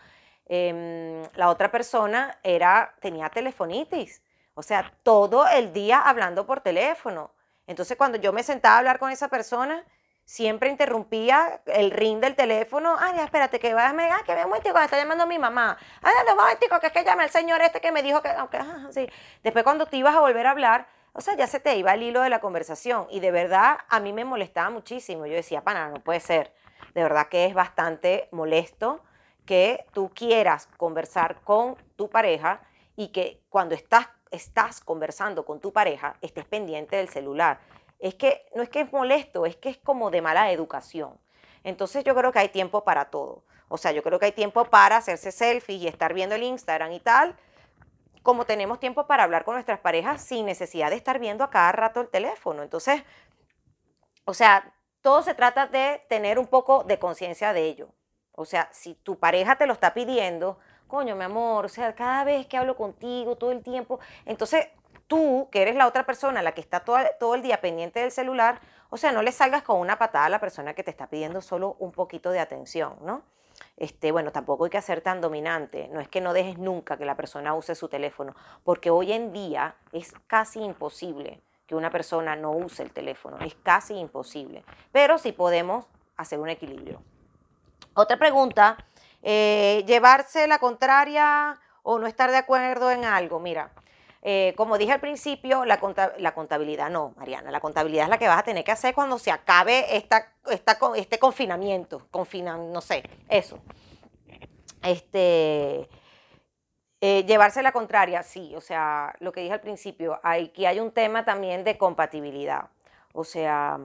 Em, 0.46 1.22
la 1.34 1.48
otra 1.48 1.70
persona 1.70 2.38
era, 2.42 2.94
tenía 3.00 3.30
telefonitis, 3.30 4.22
o 4.54 4.62
sea, 4.62 4.92
todo 5.02 5.46
el 5.48 5.72
día 5.72 6.00
hablando 6.02 6.46
por 6.46 6.60
teléfono. 6.60 7.30
Entonces, 7.66 7.96
cuando 7.96 8.18
yo 8.18 8.32
me 8.32 8.42
sentaba 8.42 8.76
a 8.76 8.78
hablar 8.78 8.98
con 8.98 9.10
esa 9.10 9.28
persona, 9.28 9.82
siempre 10.24 10.70
interrumpía 10.70 11.60
el 11.66 11.90
ring 11.90 12.20
del 12.20 12.34
teléfono. 12.34 12.96
Ay, 12.98 13.20
espérate, 13.20 13.58
que 13.58 13.74
vaya, 13.74 13.94
ah, 14.14 14.22
que 14.24 14.34
vea 14.34 14.44
un 14.44 14.50
momentico, 14.50 14.78
está 14.78 14.96
llamando 14.96 15.26
mi 15.26 15.38
mamá. 15.38 15.76
Ay, 16.02 16.12
un 16.30 16.36
momentico, 16.36 16.80
que 16.80 16.86
es 16.88 16.92
que 16.92 17.04
llama 17.04 17.24
el 17.24 17.30
señor 17.30 17.60
este 17.62 17.80
que 17.80 17.92
me 17.92 18.02
dijo 18.02 18.22
que, 18.22 18.28
ah, 18.28 18.88
sí. 18.90 19.08
Después 19.42 19.64
cuando 19.64 19.86
te 19.86 19.96
ibas 19.96 20.14
a 20.14 20.20
volver 20.20 20.46
a 20.46 20.50
hablar, 20.50 20.86
o 21.12 21.20
sea, 21.20 21.36
ya 21.36 21.46
se 21.46 21.60
te 21.60 21.76
iba 21.76 21.94
el 21.94 22.02
hilo 22.02 22.22
de 22.22 22.30
la 22.30 22.40
conversación. 22.40 23.06
Y 23.10 23.20
de 23.20 23.30
verdad, 23.30 23.78
a 23.88 24.00
mí 24.00 24.12
me 24.12 24.24
molestaba 24.24 24.70
muchísimo. 24.70 25.26
Yo 25.26 25.34
decía, 25.34 25.62
pana, 25.62 25.88
no 25.88 26.00
puede 26.02 26.20
ser. 26.20 26.52
De 26.94 27.02
verdad 27.02 27.28
que 27.28 27.46
es 27.46 27.54
bastante 27.54 28.28
molesto 28.32 29.02
que 29.46 29.84
tú 29.92 30.10
quieras 30.14 30.68
conversar 30.76 31.40
con 31.42 31.76
tu 31.96 32.08
pareja 32.08 32.62
y 32.96 33.08
que 33.08 33.42
cuando 33.48 33.74
estás, 33.74 34.08
estás 34.30 34.80
conversando 34.80 35.44
con 35.44 35.60
tu 35.60 35.72
pareja 35.72 36.16
estés 36.20 36.46
pendiente 36.46 36.96
del 36.96 37.08
celular. 37.08 37.60
Es 37.98 38.14
que 38.14 38.46
no 38.54 38.62
es 38.62 38.68
que 38.68 38.80
es 38.80 38.92
molesto, 38.92 39.46
es 39.46 39.56
que 39.56 39.70
es 39.70 39.78
como 39.78 40.10
de 40.10 40.22
mala 40.22 40.50
educación. 40.52 41.18
Entonces 41.62 42.04
yo 42.04 42.14
creo 42.14 42.32
que 42.32 42.38
hay 42.38 42.48
tiempo 42.48 42.84
para 42.84 43.06
todo. 43.06 43.44
O 43.68 43.78
sea, 43.78 43.92
yo 43.92 44.02
creo 44.02 44.18
que 44.18 44.26
hay 44.26 44.32
tiempo 44.32 44.64
para 44.66 44.98
hacerse 44.98 45.32
selfies 45.32 45.80
y 45.80 45.88
estar 45.88 46.12
viendo 46.12 46.34
el 46.34 46.42
Instagram 46.42 46.92
y 46.92 47.00
tal, 47.00 47.36
como 48.22 48.44
tenemos 48.46 48.78
tiempo 48.80 49.06
para 49.06 49.24
hablar 49.24 49.44
con 49.44 49.54
nuestras 49.54 49.80
parejas 49.80 50.22
sin 50.22 50.46
necesidad 50.46 50.90
de 50.90 50.96
estar 50.96 51.18
viendo 51.18 51.44
a 51.44 51.50
cada 51.50 51.72
rato 51.72 52.00
el 52.00 52.08
teléfono. 52.08 52.62
Entonces, 52.62 53.02
o 54.24 54.34
sea, 54.34 54.72
todo 55.00 55.22
se 55.22 55.34
trata 55.34 55.66
de 55.66 56.02
tener 56.08 56.38
un 56.38 56.46
poco 56.46 56.84
de 56.84 56.98
conciencia 56.98 57.52
de 57.52 57.64
ello. 57.64 57.88
O 58.32 58.44
sea, 58.44 58.68
si 58.72 58.94
tu 58.94 59.18
pareja 59.18 59.56
te 59.56 59.66
lo 59.66 59.72
está 59.72 59.94
pidiendo, 59.94 60.58
coño, 60.86 61.16
mi 61.16 61.24
amor, 61.24 61.66
o 61.66 61.68
sea, 61.68 61.94
cada 61.94 62.24
vez 62.24 62.46
que 62.46 62.56
hablo 62.56 62.76
contigo, 62.76 63.36
todo 63.36 63.52
el 63.52 63.62
tiempo, 63.62 64.00
entonces 64.24 64.68
tú, 65.06 65.48
que 65.50 65.62
eres 65.62 65.76
la 65.76 65.86
otra 65.86 66.04
persona, 66.06 66.42
la 66.42 66.52
que 66.52 66.60
está 66.60 66.80
todo, 66.80 66.98
todo 67.18 67.34
el 67.34 67.42
día 67.42 67.60
pendiente 67.60 68.00
del 68.00 68.10
celular, 68.10 68.60
o 68.90 68.96
sea, 68.96 69.12
no 69.12 69.22
le 69.22 69.32
salgas 69.32 69.62
con 69.62 69.80
una 69.80 69.98
patada 69.98 70.26
a 70.26 70.28
la 70.28 70.40
persona 70.40 70.74
que 70.74 70.82
te 70.82 70.90
está 70.90 71.08
pidiendo 71.08 71.40
solo 71.40 71.76
un 71.78 71.92
poquito 71.92 72.30
de 72.30 72.40
atención, 72.40 72.96
¿no? 73.02 73.22
Este, 73.76 74.12
bueno, 74.12 74.32
tampoco 74.32 74.64
hay 74.64 74.70
que 74.70 74.80
ser 74.82 75.00
tan 75.00 75.20
dominante. 75.20 75.88
No 75.92 76.00
es 76.00 76.08
que 76.08 76.20
no 76.20 76.32
dejes 76.32 76.58
nunca 76.58 76.96
que 76.96 77.04
la 77.04 77.16
persona 77.16 77.54
use 77.54 77.74
su 77.74 77.88
teléfono, 77.88 78.34
porque 78.62 78.90
hoy 78.90 79.12
en 79.12 79.32
día 79.32 79.76
es 79.92 80.12
casi 80.26 80.60
imposible 80.60 81.40
que 81.66 81.74
una 81.74 81.90
persona 81.90 82.36
no 82.36 82.52
use 82.52 82.82
el 82.82 82.92
teléfono. 82.92 83.38
Es 83.38 83.54
casi 83.62 83.94
imposible. 83.94 84.64
Pero 84.92 85.18
sí 85.18 85.32
podemos 85.32 85.86
hacer 86.16 86.38
un 86.38 86.48
equilibrio. 86.48 87.02
Otra 87.94 88.16
pregunta, 88.16 88.76
eh, 89.22 89.82
llevarse 89.86 90.46
la 90.46 90.58
contraria 90.58 91.58
o 91.82 91.98
no 91.98 92.06
estar 92.06 92.30
de 92.30 92.36
acuerdo 92.36 92.90
en 92.90 93.04
algo. 93.04 93.40
Mira, 93.40 93.70
eh, 94.26 94.54
como 94.56 94.78
dije 94.78 94.92
al 94.92 95.00
principio, 95.00 95.66
la, 95.66 95.78
contabilidad, 95.78 96.88
no, 96.88 97.12
Mariana, 97.18 97.50
la 97.50 97.60
contabilidad 97.60 98.04
es 98.04 98.08
la 98.08 98.16
que 98.16 98.26
vas 98.26 98.38
a 98.38 98.42
tener 98.42 98.64
que 98.64 98.72
hacer 98.72 98.94
cuando 98.94 99.18
se 99.18 99.30
acabe 99.30 99.98
esta, 99.98 100.32
este 100.96 101.18
confinamiento, 101.18 102.08
no 102.10 102.80
sé, 102.80 103.02
eso. 103.28 103.60
Este, 104.82 105.90
eh, 107.02 107.24
llevarse 107.26 107.62
la 107.62 107.72
contraria, 107.72 108.22
sí, 108.22 108.56
o 108.56 108.62
sea, 108.62 109.14
lo 109.20 109.30
que 109.30 109.42
dije 109.42 109.52
al 109.52 109.60
principio, 109.60 110.18
aquí 110.22 110.64
hay 110.64 110.80
un 110.80 110.92
tema 110.92 111.26
también 111.26 111.62
de 111.62 111.76
compatibilidad. 111.76 112.70
O 113.12 113.24
sea, 113.24 113.78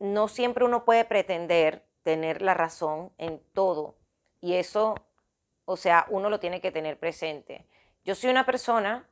no 0.00 0.26
siempre 0.26 0.64
uno 0.64 0.84
puede 0.84 1.04
pretender 1.04 1.86
tener 2.02 2.42
la 2.42 2.54
razón 2.54 3.12
en 3.18 3.40
todo. 3.52 3.94
Y 4.40 4.54
eso, 4.54 4.96
o 5.64 5.76
sea, 5.76 6.06
uno 6.08 6.28
lo 6.28 6.40
tiene 6.40 6.60
que 6.60 6.72
tener 6.72 6.98
presente. 6.98 7.66
Yo 8.04 8.16
soy 8.16 8.30
una 8.30 8.46
persona 8.46 9.09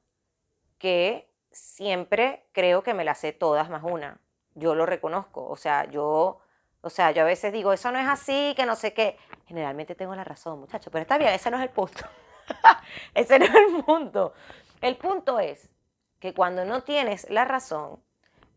que 0.79 1.29
siempre 1.51 2.45
creo 2.53 2.83
que 2.83 2.95
me 2.95 3.05
la 3.05 3.15
sé 3.15 3.33
todas 3.33 3.69
más 3.71 3.83
una. 3.83 4.21
Yo 4.55 4.75
lo 4.75 4.87
reconozco. 4.87 5.47
O 5.49 5.57
sea, 5.57 5.85
yo, 5.85 6.41
o 6.81 6.91
sea, 6.91 7.11
yo 7.11 7.23
a 7.23 7.27
veces 7.27 7.53
digo, 7.53 7.73
eso 7.73 7.91
no 7.93 7.99
es 7.99 8.09
así, 8.09 8.55
que 8.57 8.67
no 8.67 8.77
sé 8.77 8.93
qué. 8.93 9.17
Generalmente 9.47 9.95
tengo 9.95 10.15
la 10.15 10.25
razón, 10.25 10.61
muchachos, 10.61 10.91
pero 10.93 11.03
está 11.03 11.19
bien, 11.19 11.33
ese 11.33 11.51
no 11.51 11.57
es 11.59 11.63
el 11.63 11.71
punto. 11.71 12.05
ese 13.15 13.39
no 13.39 13.45
es 13.45 13.55
el 13.55 13.85
punto. 13.85 14.33
El 14.81 14.97
punto 14.97 15.41
es 15.41 15.71
que 16.21 16.35
cuando 16.35 16.65
no 16.65 16.83
tienes 16.83 17.29
la 17.31 17.45
razón, 17.45 18.03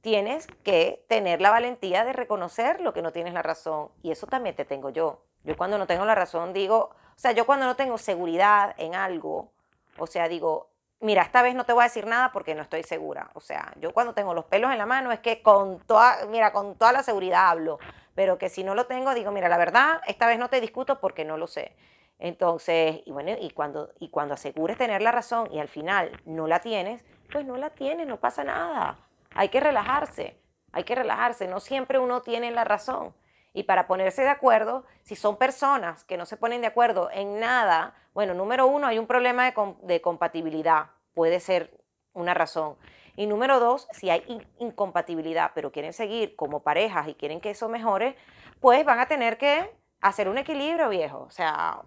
tienes 0.01 0.47
que 0.63 1.05
tener 1.07 1.41
la 1.41 1.51
valentía 1.51 2.03
de 2.03 2.13
reconocer 2.13 2.81
lo 2.81 2.93
que 2.93 3.01
no 3.01 3.11
tienes 3.11 3.33
la 3.33 3.43
razón. 3.43 3.89
Y 4.01 4.11
eso 4.11 4.27
también 4.27 4.55
te 4.55 4.65
tengo 4.65 4.89
yo. 4.89 5.23
Yo 5.43 5.55
cuando 5.55 5.77
no 5.77 5.87
tengo 5.87 6.05
la 6.05 6.15
razón 6.15 6.53
digo, 6.53 6.91
o 7.15 7.19
sea, 7.19 7.31
yo 7.31 7.45
cuando 7.45 7.65
no 7.65 7.75
tengo 7.75 7.97
seguridad 7.97 8.75
en 8.77 8.95
algo, 8.95 9.51
o 9.97 10.07
sea, 10.07 10.27
digo, 10.27 10.70
mira, 11.01 11.23
esta 11.23 11.41
vez 11.41 11.55
no 11.55 11.65
te 11.65 11.73
voy 11.73 11.81
a 11.81 11.85
decir 11.85 12.05
nada 12.07 12.31
porque 12.31 12.55
no 12.55 12.61
estoy 12.61 12.83
segura. 12.83 13.29
O 13.33 13.39
sea, 13.39 13.73
yo 13.79 13.93
cuando 13.93 14.13
tengo 14.13 14.33
los 14.33 14.45
pelos 14.45 14.71
en 14.71 14.77
la 14.77 14.85
mano 14.85 15.11
es 15.11 15.19
que 15.19 15.41
con 15.41 15.79
toda, 15.79 16.25
mira, 16.27 16.53
con 16.53 16.75
toda 16.75 16.91
la 16.93 17.03
seguridad 17.03 17.49
hablo. 17.49 17.79
Pero 18.15 18.37
que 18.37 18.49
si 18.49 18.63
no 18.63 18.75
lo 18.75 18.85
tengo, 18.85 19.13
digo, 19.13 19.31
mira, 19.31 19.49
la 19.49 19.57
verdad, 19.57 20.01
esta 20.07 20.27
vez 20.27 20.37
no 20.37 20.49
te 20.49 20.61
discuto 20.61 20.99
porque 20.99 21.25
no 21.25 21.37
lo 21.37 21.47
sé. 21.47 21.75
Entonces, 22.19 23.01
y 23.05 23.11
bueno, 23.11 23.31
y 23.39 23.49
cuando, 23.49 23.93
y 23.99 24.09
cuando 24.09 24.35
asegures 24.35 24.77
tener 24.77 25.01
la 25.01 25.11
razón 25.11 25.49
y 25.51 25.59
al 25.59 25.67
final 25.67 26.11
no 26.25 26.45
la 26.45 26.59
tienes, 26.59 27.03
pues 27.31 27.45
no 27.45 27.57
la 27.57 27.71
tienes, 27.71 28.07
no 28.07 28.19
pasa 28.19 28.43
nada. 28.43 28.99
Hay 29.33 29.49
que 29.49 29.59
relajarse, 29.59 30.37
hay 30.71 30.83
que 30.83 30.93
relajarse, 30.93 31.47
no 31.47 31.59
siempre 31.59 31.97
uno 31.97 32.21
tiene 32.21 32.51
la 32.51 32.63
razón. 32.63 33.15
Y 33.53 33.63
para 33.63 33.87
ponerse 33.87 34.21
de 34.21 34.29
acuerdo, 34.29 34.85
si 35.01 35.15
son 35.15 35.37
personas 35.37 36.03
que 36.03 36.15
no 36.15 36.25
se 36.25 36.37
ponen 36.37 36.61
de 36.61 36.67
acuerdo 36.67 37.09
en 37.11 37.39
nada, 37.39 37.95
bueno, 38.13 38.33
número 38.33 38.67
uno, 38.67 38.87
hay 38.87 38.99
un 38.99 39.07
problema 39.07 39.53
de, 39.83 40.01
compatibilidad, 40.01 40.87
puede 41.13 41.39
ser 41.39 41.71
una 42.13 42.33
razón. 42.33 42.75
Y 43.15 43.27
número 43.27 43.59
dos, 43.59 43.87
si 43.91 44.09
hay 44.09 44.23
incompatibilidad, 44.59 45.51
pero 45.53 45.71
quieren 45.71 45.93
seguir 45.93 46.35
como 46.35 46.63
parejas 46.63 47.07
y 47.07 47.15
quieren 47.15 47.41
que 47.41 47.51
eso 47.51 47.69
mejore, 47.69 48.15
pues 48.59 48.83
van 48.85 48.99
a 48.99 49.07
tener 49.07 49.37
que 49.37 49.69
hacer 50.01 50.27
un 50.27 50.37
equilibrio, 50.37 50.89
viejo. 50.89 51.19
O 51.19 51.31
sea, 51.31 51.81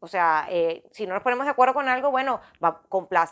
o 0.00 0.06
sea 0.06 0.46
eh, 0.50 0.84
si 0.92 1.06
no 1.06 1.14
nos 1.14 1.22
ponemos 1.22 1.44
de 1.44 1.52
acuerdo 1.52 1.74
con 1.74 1.88
algo, 1.88 2.10
bueno, 2.10 2.40
va, 2.62 2.82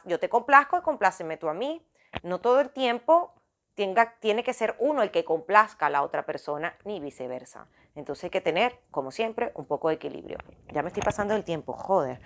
yo 0.04 0.18
te 0.20 0.28
complazco 0.28 0.78
y 0.78 0.82
compláceme 0.82 1.36
tú 1.36 1.48
a 1.48 1.54
mí. 1.54 1.84
No 2.22 2.40
todo 2.40 2.60
el 2.60 2.70
tiempo 2.70 3.34
tiene 3.74 4.44
que 4.44 4.52
ser 4.52 4.76
uno 4.78 5.02
el 5.02 5.10
que 5.10 5.24
complazca 5.24 5.86
a 5.86 5.90
la 5.90 6.02
otra 6.02 6.24
persona, 6.24 6.76
ni 6.84 7.00
viceversa. 7.00 7.66
Entonces 7.94 8.24
hay 8.24 8.30
que 8.30 8.40
tener, 8.40 8.78
como 8.90 9.10
siempre, 9.10 9.52
un 9.54 9.66
poco 9.66 9.88
de 9.88 9.94
equilibrio. 9.94 10.38
Ya 10.72 10.82
me 10.82 10.88
estoy 10.88 11.02
pasando 11.02 11.34
el 11.34 11.44
tiempo, 11.44 11.72
joder. 11.72 12.20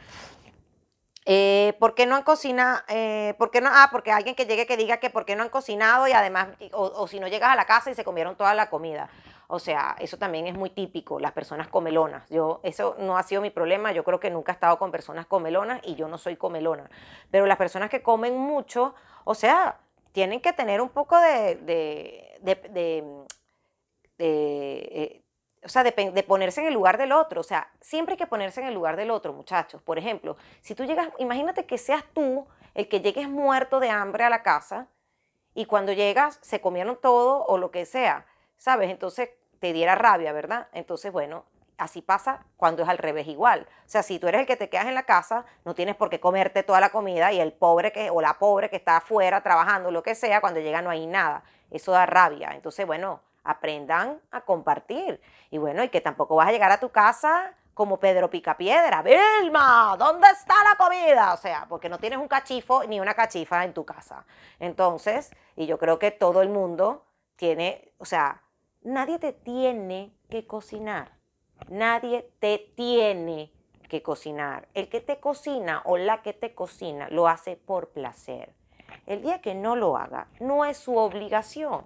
Eh, 1.29 1.75
¿Por 1.81 1.97
qué 1.97 2.07
no 2.07 2.15
han 2.15 2.23
cocinado? 2.23 2.81
Eh, 2.87 3.35
¿por 3.37 3.50
qué 3.50 3.61
no? 3.61 3.69
Ah, 3.73 3.88
porque 3.91 4.12
alguien 4.12 4.37
que 4.37 4.47
llegue 4.47 4.65
que 4.65 4.76
diga 4.76 4.99
que 4.99 5.11
por 5.11 5.25
qué 5.25 5.35
no 5.35 5.43
han 5.43 5.49
cocinado 5.49 6.07
y 6.07 6.12
además, 6.12 6.49
o, 6.73 7.09
si 7.09 7.19
no 7.19 7.26
llegas 7.26 7.50
a 7.50 7.57
la 7.57 7.65
casa 7.65 7.91
y 7.91 7.95
se 7.95 8.05
comieron 8.05 8.37
toda 8.37 8.55
la 8.55 8.71
comida. 8.71 9.11
O 9.49 9.59
sea, 9.59 9.97
eso 9.99 10.19
también 10.19 10.47
es 10.47 10.55
muy 10.55 10.71
típico, 10.71 11.19
las 11.19 11.33
personas 11.33 11.67
comelonas. 11.67 12.29
Yo, 12.31 12.61
eso 12.62 12.95
no 13.00 13.19
ha 13.19 13.25
sido 13.25 13.43
mi 13.43 13.50
problema, 13.50 13.91
yo 13.91 14.05
creo 14.05 14.21
que 14.21 14.31
nunca 14.31 14.53
he 14.53 14.55
estado 14.55 14.79
con 14.79 14.93
personas 14.93 15.26
comelonas 15.26 15.81
y 15.83 15.97
yo 15.97 16.07
no 16.07 16.17
soy 16.17 16.37
comelona. 16.37 16.88
Pero 17.31 17.47
las 17.47 17.57
personas 17.57 17.91
que 17.91 18.03
comen 18.03 18.37
mucho, 18.37 18.95
o 19.25 19.35
sea, 19.35 19.79
tienen 20.16 20.40
que 20.40 20.54
tener 20.54 20.80
un 20.80 20.88
poco 20.88 21.20
de, 21.20 21.56
de, 21.56 22.40
de, 22.70 23.26
eh, 24.18 25.23
o 25.62 25.68
sea, 25.68 25.85
de, 25.85 26.23
ponerse 26.23 26.62
en 26.62 26.68
el 26.68 26.73
lugar 26.73 26.96
del 26.96 27.12
otro. 27.12 27.42
O 27.42 27.44
sea, 27.44 27.70
siempre 27.82 28.14
hay 28.14 28.16
que 28.16 28.26
ponerse 28.26 28.62
en 28.62 28.68
el 28.68 28.73
lugar 28.73 28.96
del 28.96 29.11
otro, 29.11 29.35
muchachos. 29.35 29.82
Por 29.82 29.99
ejemplo, 29.99 30.38
si 30.62 30.75
tú 30.75 30.87
llegas, 30.87 31.11
imagínate 31.18 31.66
que 31.66 31.76
seas 31.76 32.02
tú 32.14 32.46
el 32.73 32.88
que 32.88 33.02
llegues 33.02 33.28
muerto 33.28 33.78
de 33.78 33.90
hambre 33.90 34.25
a 34.25 34.30
la 34.30 34.42
casa 34.42 34.88
y 35.52 35.66
cuando 35.66 35.92
llegas 35.92 36.38
se 36.40 36.62
comieron 36.62 36.99
todo 36.99 37.44
o 37.44 37.58
lo 37.58 37.70
que 37.70 37.85
sea, 37.85 38.25
¿sabes? 38.56 38.88
Entonces 38.88 39.28
te 39.58 39.75
diera 39.75 39.96
rabia, 39.96 40.32
¿verdad? 40.32 40.68
Entonces, 40.73 41.12
bueno, 41.12 41.44
así 41.78 42.02
pasa 42.02 42.45
cuando 42.56 42.83
es 42.83 42.88
al 42.88 42.99
revés 42.99 43.26
igual. 43.28 43.66
O 43.87 43.88
sea, 43.88 44.02
si 44.02 44.18
tú 44.18 44.28
eres 44.28 44.40
el 44.40 44.47
que 44.47 44.56
te 44.56 44.68
quedas 44.68 44.87
en 44.87 44.95
la 44.95 45.04
casa, 45.04 45.45
no 45.64 45.75
tienes 45.75 45.97
por 45.97 46.11
qué 46.11 46.21
comerte 46.21 46.62
toda 46.62 46.80
la 46.80 46.90
comida 46.90 47.33
y 47.33 47.40
el 47.40 47.52
pobre 47.52 47.92
que, 47.92 48.11
o 48.11 48.21
la 48.21 48.35
pobre 48.35 48.71
que 48.71 48.76
está 48.76 48.99
afuera 48.99 49.42
trabajando, 49.42 49.90
lo 49.90 50.02
que 50.02 50.14
sea, 50.14 50.40
cuando 50.40 50.61
llega 50.61 50.83
no 50.83 50.90
hay 50.90 51.06
nada. 51.06 51.42
Eso 51.71 51.92
da 51.92 52.06
rabia. 52.06 52.52
Entonces, 52.54 52.87
bueno, 52.87 53.21
aprendan 53.45 54.21
a 54.30 54.40
compartir. 54.42 55.21
Y 55.50 55.59
bueno, 55.59 55.83
y 55.83 55.88
que 55.88 56.00
tampoco 56.00 56.37
vas 56.37 56.49
a 56.49 56.52
llegar 56.52 56.73
a 56.73 56.80
tu 56.80 56.90
casa 56.90 57.54
como 57.75 57.99
Pedro 57.99 58.30
Picapiedra. 58.30 59.02
Vilma, 59.02 59.97
¿dónde 59.99 60.28
está 60.30 60.54
la 60.64 60.76
comida? 60.76 61.35
O 61.35 61.37
sea, 61.37 61.66
porque 61.68 61.88
no 61.88 61.99
tienes 61.99 62.18
un 62.18 62.28
cachifo 62.28 62.85
ni 62.85 63.00
una 63.00 63.14
cachifa 63.14 63.64
en 63.64 63.75
tu 63.75 63.85
casa. 63.85 64.25
Entonces, 64.59 65.30
y 65.56 65.66
yo 65.66 65.78
creo 65.78 65.99
que 65.99 66.11
todo 66.11 66.40
el 66.40 66.49
mundo 66.49 67.04
tiene, 67.37 67.92
o 67.99 68.06
sea, 68.06 68.42
nadie 68.83 69.18
te 69.18 69.33
tiene 69.33 70.14
que 70.30 70.47
cocinar. 70.47 71.12
Nadie 71.68 72.30
te 72.38 72.72
tiene 72.76 73.52
que 73.88 74.02
cocinar. 74.02 74.68
El 74.75 74.88
que 74.88 75.00
te 75.00 75.18
cocina 75.18 75.82
o 75.84 75.96
la 75.96 76.22
que 76.22 76.32
te 76.32 76.54
cocina 76.54 77.08
lo 77.10 77.28
hace 77.28 77.56
por 77.56 77.90
placer. 77.90 78.54
El 79.06 79.22
día 79.22 79.40
que 79.40 79.54
no 79.54 79.76
lo 79.76 79.96
haga, 79.96 80.28
no 80.40 80.64
es 80.64 80.76
su 80.76 80.96
obligación, 80.96 81.84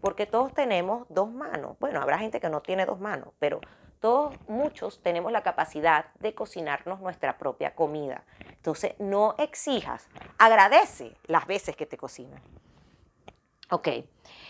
porque 0.00 0.26
todos 0.26 0.52
tenemos 0.52 1.06
dos 1.08 1.30
manos. 1.30 1.76
Bueno, 1.78 2.00
habrá 2.00 2.18
gente 2.18 2.40
que 2.40 2.50
no 2.50 2.60
tiene 2.60 2.86
dos 2.86 3.00
manos, 3.00 3.34
pero 3.38 3.60
todos, 4.00 4.34
muchos 4.48 5.02
tenemos 5.02 5.30
la 5.30 5.42
capacidad 5.42 6.06
de 6.20 6.34
cocinarnos 6.34 7.00
nuestra 7.00 7.36
propia 7.36 7.74
comida. 7.74 8.24
Entonces, 8.48 8.94
no 8.98 9.34
exijas, 9.38 10.08
agradece 10.38 11.16
las 11.26 11.46
veces 11.46 11.76
que 11.76 11.86
te 11.86 11.98
cocinan. 11.98 12.40
Ok, 13.70 13.88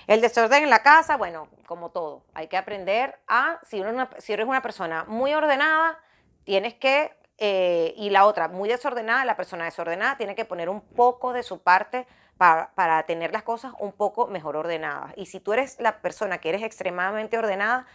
el 0.07 0.21
desorden 0.21 0.63
en 0.63 0.71
la 0.71 0.83
casa, 0.83 1.17
bueno, 1.17 1.49
como 1.67 1.91
todo, 1.91 2.25
hay 2.35 2.49
que 2.49 2.57
aprender 2.57 3.19
a, 3.29 3.61
si, 3.63 3.83
si 4.19 4.33
eres 4.33 4.47
una 4.47 4.63
persona 4.63 5.05
muy 5.05 5.35
ordenada, 5.35 5.99
tienes 6.45 6.75
que, 6.75 7.13
eh, 7.39 7.95
y 7.97 8.11
la 8.11 8.27
otra, 8.27 8.49
muy 8.49 8.69
desordenada, 8.69 9.25
la 9.25 9.37
persona 9.37 9.65
desordenada 9.65 10.17
tiene 10.17 10.35
que 10.35 10.45
poner 10.45 10.69
un 10.69 10.81
poco 10.81 11.33
de 11.33 11.43
su 11.43 11.63
parte 11.63 12.07
para, 12.37 12.73
para, 12.75 13.03
tener 13.05 13.33
las 13.33 13.43
cosas 13.43 13.73
un 13.79 13.93
poco 13.93 14.27
mejor 14.27 14.57
ordenadas. 14.57 15.13
Y 15.17 15.27
si 15.27 15.41
tú 15.41 15.53
eres 15.53 15.79
la 15.79 16.01
persona 16.01 16.39
que 16.39 16.49
eres 16.49 16.63
extremadamente 16.63 17.37
ordenada, 17.39 17.87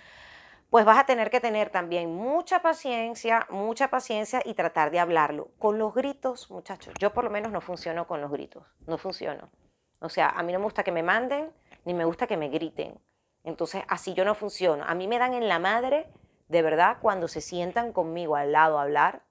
pues 0.70 0.86
vas 0.86 0.98
a 0.98 1.06
tener 1.06 1.30
que 1.30 1.40
tener 1.40 1.70
también 1.70 2.14
mucha 2.14 2.62
paciencia, 2.62 3.48
mucha 3.50 3.90
paciencia 3.90 4.42
y 4.44 4.56
tratar 4.56 4.92
de 4.92 5.00
hablarlo. 5.00 5.50
Con 5.60 5.78
los 5.78 5.94
gritos, 5.94 6.50
muchachos, 6.52 6.94
yo 7.00 7.14
por 7.14 7.24
lo 7.24 7.30
menos 7.30 7.52
no 7.52 7.62
funciono 7.62 8.08
con 8.08 8.22
los 8.22 8.32
gritos, 8.32 8.66
no 8.86 8.98
funciono. 8.98 9.50
O 10.00 10.10
sea, 10.10 10.30
a 10.30 10.44
mí 10.44 10.52
no 10.52 10.60
me 10.60 10.66
gusta 10.66 10.84
que 10.84 10.92
me 10.92 11.04
manden, 11.04 11.52
ni 11.86 11.94
me 11.94 12.06
gusta 12.06 12.28
que 12.28 12.38
me 12.38 12.50
griten. 12.50 13.00
Entonces, 13.44 13.84
así 13.88 14.14
yo 14.14 14.26
no 14.26 14.36
funciono. 14.36 14.84
A 14.86 14.96
mí 14.96 15.08
me 15.08 15.20
dan 15.20 15.34
en 15.34 15.48
la 15.48 15.60
madre, 15.60 16.12
de 16.48 16.62
verdad, 16.62 16.98
cuando 17.00 17.28
se 17.28 17.42
sientan 17.42 17.94
conmigo 17.94 18.36
al 18.36 18.52
lado 18.52 18.80
a 18.80 18.82
hablar, 18.82 19.24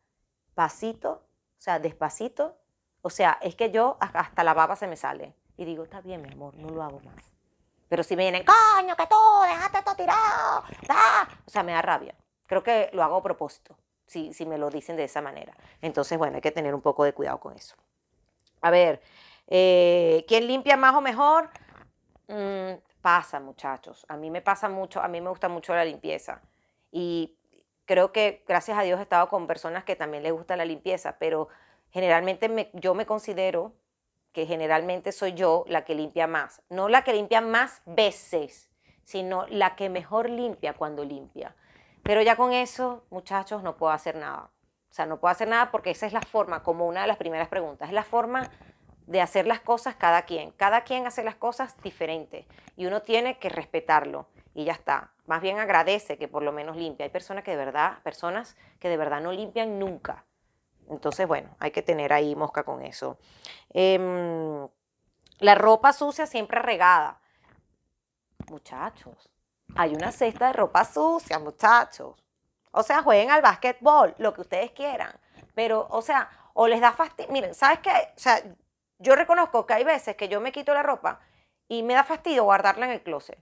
pasito, 0.55 1.11
o 1.11 1.61
sea, 1.61 1.79
despacito. 1.79 2.57
O 3.03 3.11
sea, 3.11 3.39
es 3.43 3.55
que 3.55 3.71
yo 3.71 3.99
hasta 4.01 4.45
la 4.45 4.55
baba 4.55 4.77
se 4.77 4.87
me 4.87 4.97
sale. 4.97 5.35
Y 5.57 5.65
digo, 5.65 5.85
está 5.85 6.01
bien, 6.01 6.23
mi 6.23 6.33
amor, 6.33 6.57
no 6.57 6.71
lo 6.71 6.83
hago 6.83 7.01
más. 7.01 7.35
Pero 7.89 8.03
si 8.03 8.17
me 8.17 8.25
vienen, 8.25 8.45
coño, 8.45 8.97
que 8.97 9.07
tú, 9.07 9.17
déjate 9.43 9.79
esto 9.79 9.95
tirado, 9.95 10.65
o 11.47 11.51
sea, 11.51 11.63
me 11.63 11.73
da 11.73 11.83
rabia. 11.83 12.15
Creo 12.47 12.63
que 12.63 12.91
lo 12.93 13.03
hago 13.03 13.17
a 13.17 13.23
propósito, 13.23 13.77
si, 14.07 14.33
si 14.33 14.47
me 14.47 14.59
lo 14.59 14.71
dicen 14.71 14.97
de 14.97 15.05
esa 15.05 15.21
manera. 15.21 15.55
Entonces, 15.83 16.19
bueno, 16.19 16.37
hay 16.37 16.41
que 16.41 16.51
tener 16.51 16.75
un 16.75 16.81
poco 16.81 17.05
de 17.05 17.13
cuidado 17.13 17.39
con 17.39 17.55
eso. 17.55 17.77
A 18.63 18.71
ver, 18.71 19.03
eh, 19.47 20.25
¿quién 20.27 20.47
limpia 20.47 20.77
más 20.77 20.95
o 20.95 21.01
mejor? 21.01 21.51
Mm, 22.29 22.75
pasa, 23.01 23.41
muchachos. 23.41 24.07
A 24.09 24.17
mí 24.17 24.31
me 24.31 24.41
pasa 24.41 24.69
mucho, 24.69 25.01
a 25.03 25.09
mí 25.09 25.21
me 25.21 25.29
gusta 25.29 25.49
mucho 25.49 25.75
la 25.75 25.85
limpieza. 25.85 26.41
Y 26.91 27.37
creo 27.85 28.13
que, 28.13 28.45
gracias 28.47 28.79
a 28.79 28.83
Dios, 28.83 28.99
he 28.99 29.03
estado 29.03 29.29
con 29.29 29.47
personas 29.47 29.85
que 29.85 29.97
también 29.97 30.23
les 30.23 30.33
gusta 30.33 30.57
la 30.57 30.65
limpieza, 30.65 31.17
pero 31.19 31.49
generalmente 31.91 32.71
yo 32.73 32.95
me 32.95 33.07
considero 33.07 33.73
que 34.33 34.47
generalmente 34.47 35.13
soy 35.13 35.35
yo 35.35 35.65
la 35.69 35.85
que 35.85 35.95
limpia 35.95 36.27
más. 36.27 36.63
No 36.69 36.89
la 36.89 37.05
que 37.05 37.13
limpia 37.13 37.41
más 37.41 37.83
veces, 37.87 38.71
sino 39.05 39.47
la 39.49 39.77
que 39.77 39.89
mejor 39.89 40.29
limpia 40.29 40.75
cuando 40.75 41.05
limpia. 41.05 41.55
Pero 42.03 42.21
ya 42.21 42.37
con 42.37 42.53
eso, 42.53 43.05
muchachos, 43.11 43.63
no 43.63 43.77
puedo 43.77 43.93
hacer 43.93 44.17
nada. 44.17 44.51
O 44.91 44.95
sea, 44.95 45.07
no 45.07 45.19
puedo 45.19 45.33
hacer 45.33 45.49
nada 45.49 45.71
porque 45.71 45.91
esa 45.91 46.07
es 46.07 46.13
la 46.13 46.21
forma, 46.21 46.63
como 46.63 46.87
una 46.87 47.03
de 47.03 47.07
las 47.07 47.17
primeras 47.17 47.49
preguntas, 47.49 47.89
es 47.89 47.95
la 47.95 48.05
forma 48.05 48.51
de 49.07 49.21
hacer 49.21 49.47
las 49.47 49.61
cosas 49.61 49.97
cada 49.97 50.23
quien. 50.23 50.51
Cada 50.53 50.83
quien 50.83 51.07
hace 51.07 51.23
las 51.25 51.35
cosas 51.35 51.77
diferentes 51.83 52.47
y 52.77 52.87
uno 52.87 53.03
tiene 53.03 53.39
que 53.39 53.49
respetarlo 53.49 54.27
y 54.55 54.65
ya 54.65 54.73
está. 54.73 55.11
Más 55.27 55.41
bien 55.41 55.59
agradece 55.59 56.19
que 56.19 56.29
por 56.29 56.43
lo 56.43 56.53
menos 56.53 56.77
limpia. 56.77 57.05
Hay 57.05 57.11
personas 57.11 57.45
que 57.45 57.53
de 57.53 57.57
verdad, 57.57 58.03
personas 58.03 58.57
que 58.79 58.89
de 58.89 58.97
verdad 58.97 59.21
no 59.21 59.33
limpian 59.33 59.79
nunca. 59.79 60.25
Entonces, 60.89 61.27
bueno, 61.27 61.49
hay 61.59 61.71
que 61.71 61.83
tener 61.83 62.13
ahí 62.13 62.37
mosca 62.37 62.63
con 62.63 62.83
eso. 62.83 63.19
Em, 63.71 64.69
la 65.39 65.55
ropa 65.55 65.93
sucia 65.93 66.27
siempre 66.27 66.61
regada. 66.61 67.21
Muchachos, 68.49 69.31
hay 69.75 69.95
una 69.95 70.13
cesta 70.13 70.49
de 70.49 70.53
ropa 70.53 70.85
sucia, 70.85 71.39
muchachos. 71.39 72.23
O 72.71 72.83
sea, 72.83 73.03
jueguen 73.03 73.31
al 73.31 73.41
básquetbol, 73.41 74.15
lo 74.19 74.35
que 74.35 74.43
ustedes 74.43 74.73
quieran. 74.73 75.13
Pero, 75.55 75.87
o 75.91 76.03
sea, 76.03 76.29
o 76.53 76.69
les 76.69 76.81
da 76.81 76.93
fastidio. 76.93 77.33
Miren, 77.33 77.55
¿sabes 77.55 77.79
qué? 77.79 77.91
O 77.91 78.19
sea, 78.19 78.43
yo 78.99 79.15
reconozco 79.17 79.67
que 79.67 79.75
hay 79.75 79.85
veces 79.85 80.17
que 80.17 80.29
yo 80.29 80.41
me 80.41 80.53
quito 80.53 80.75
la 80.75 80.83
ropa 80.83 81.21
y 81.69 81.83
me 81.83 81.95
da 81.95 82.05
fastidio 82.05 82.45
guardarla 82.45 82.87
en 82.87 82.93
el 82.93 83.03
closet. 83.03 83.39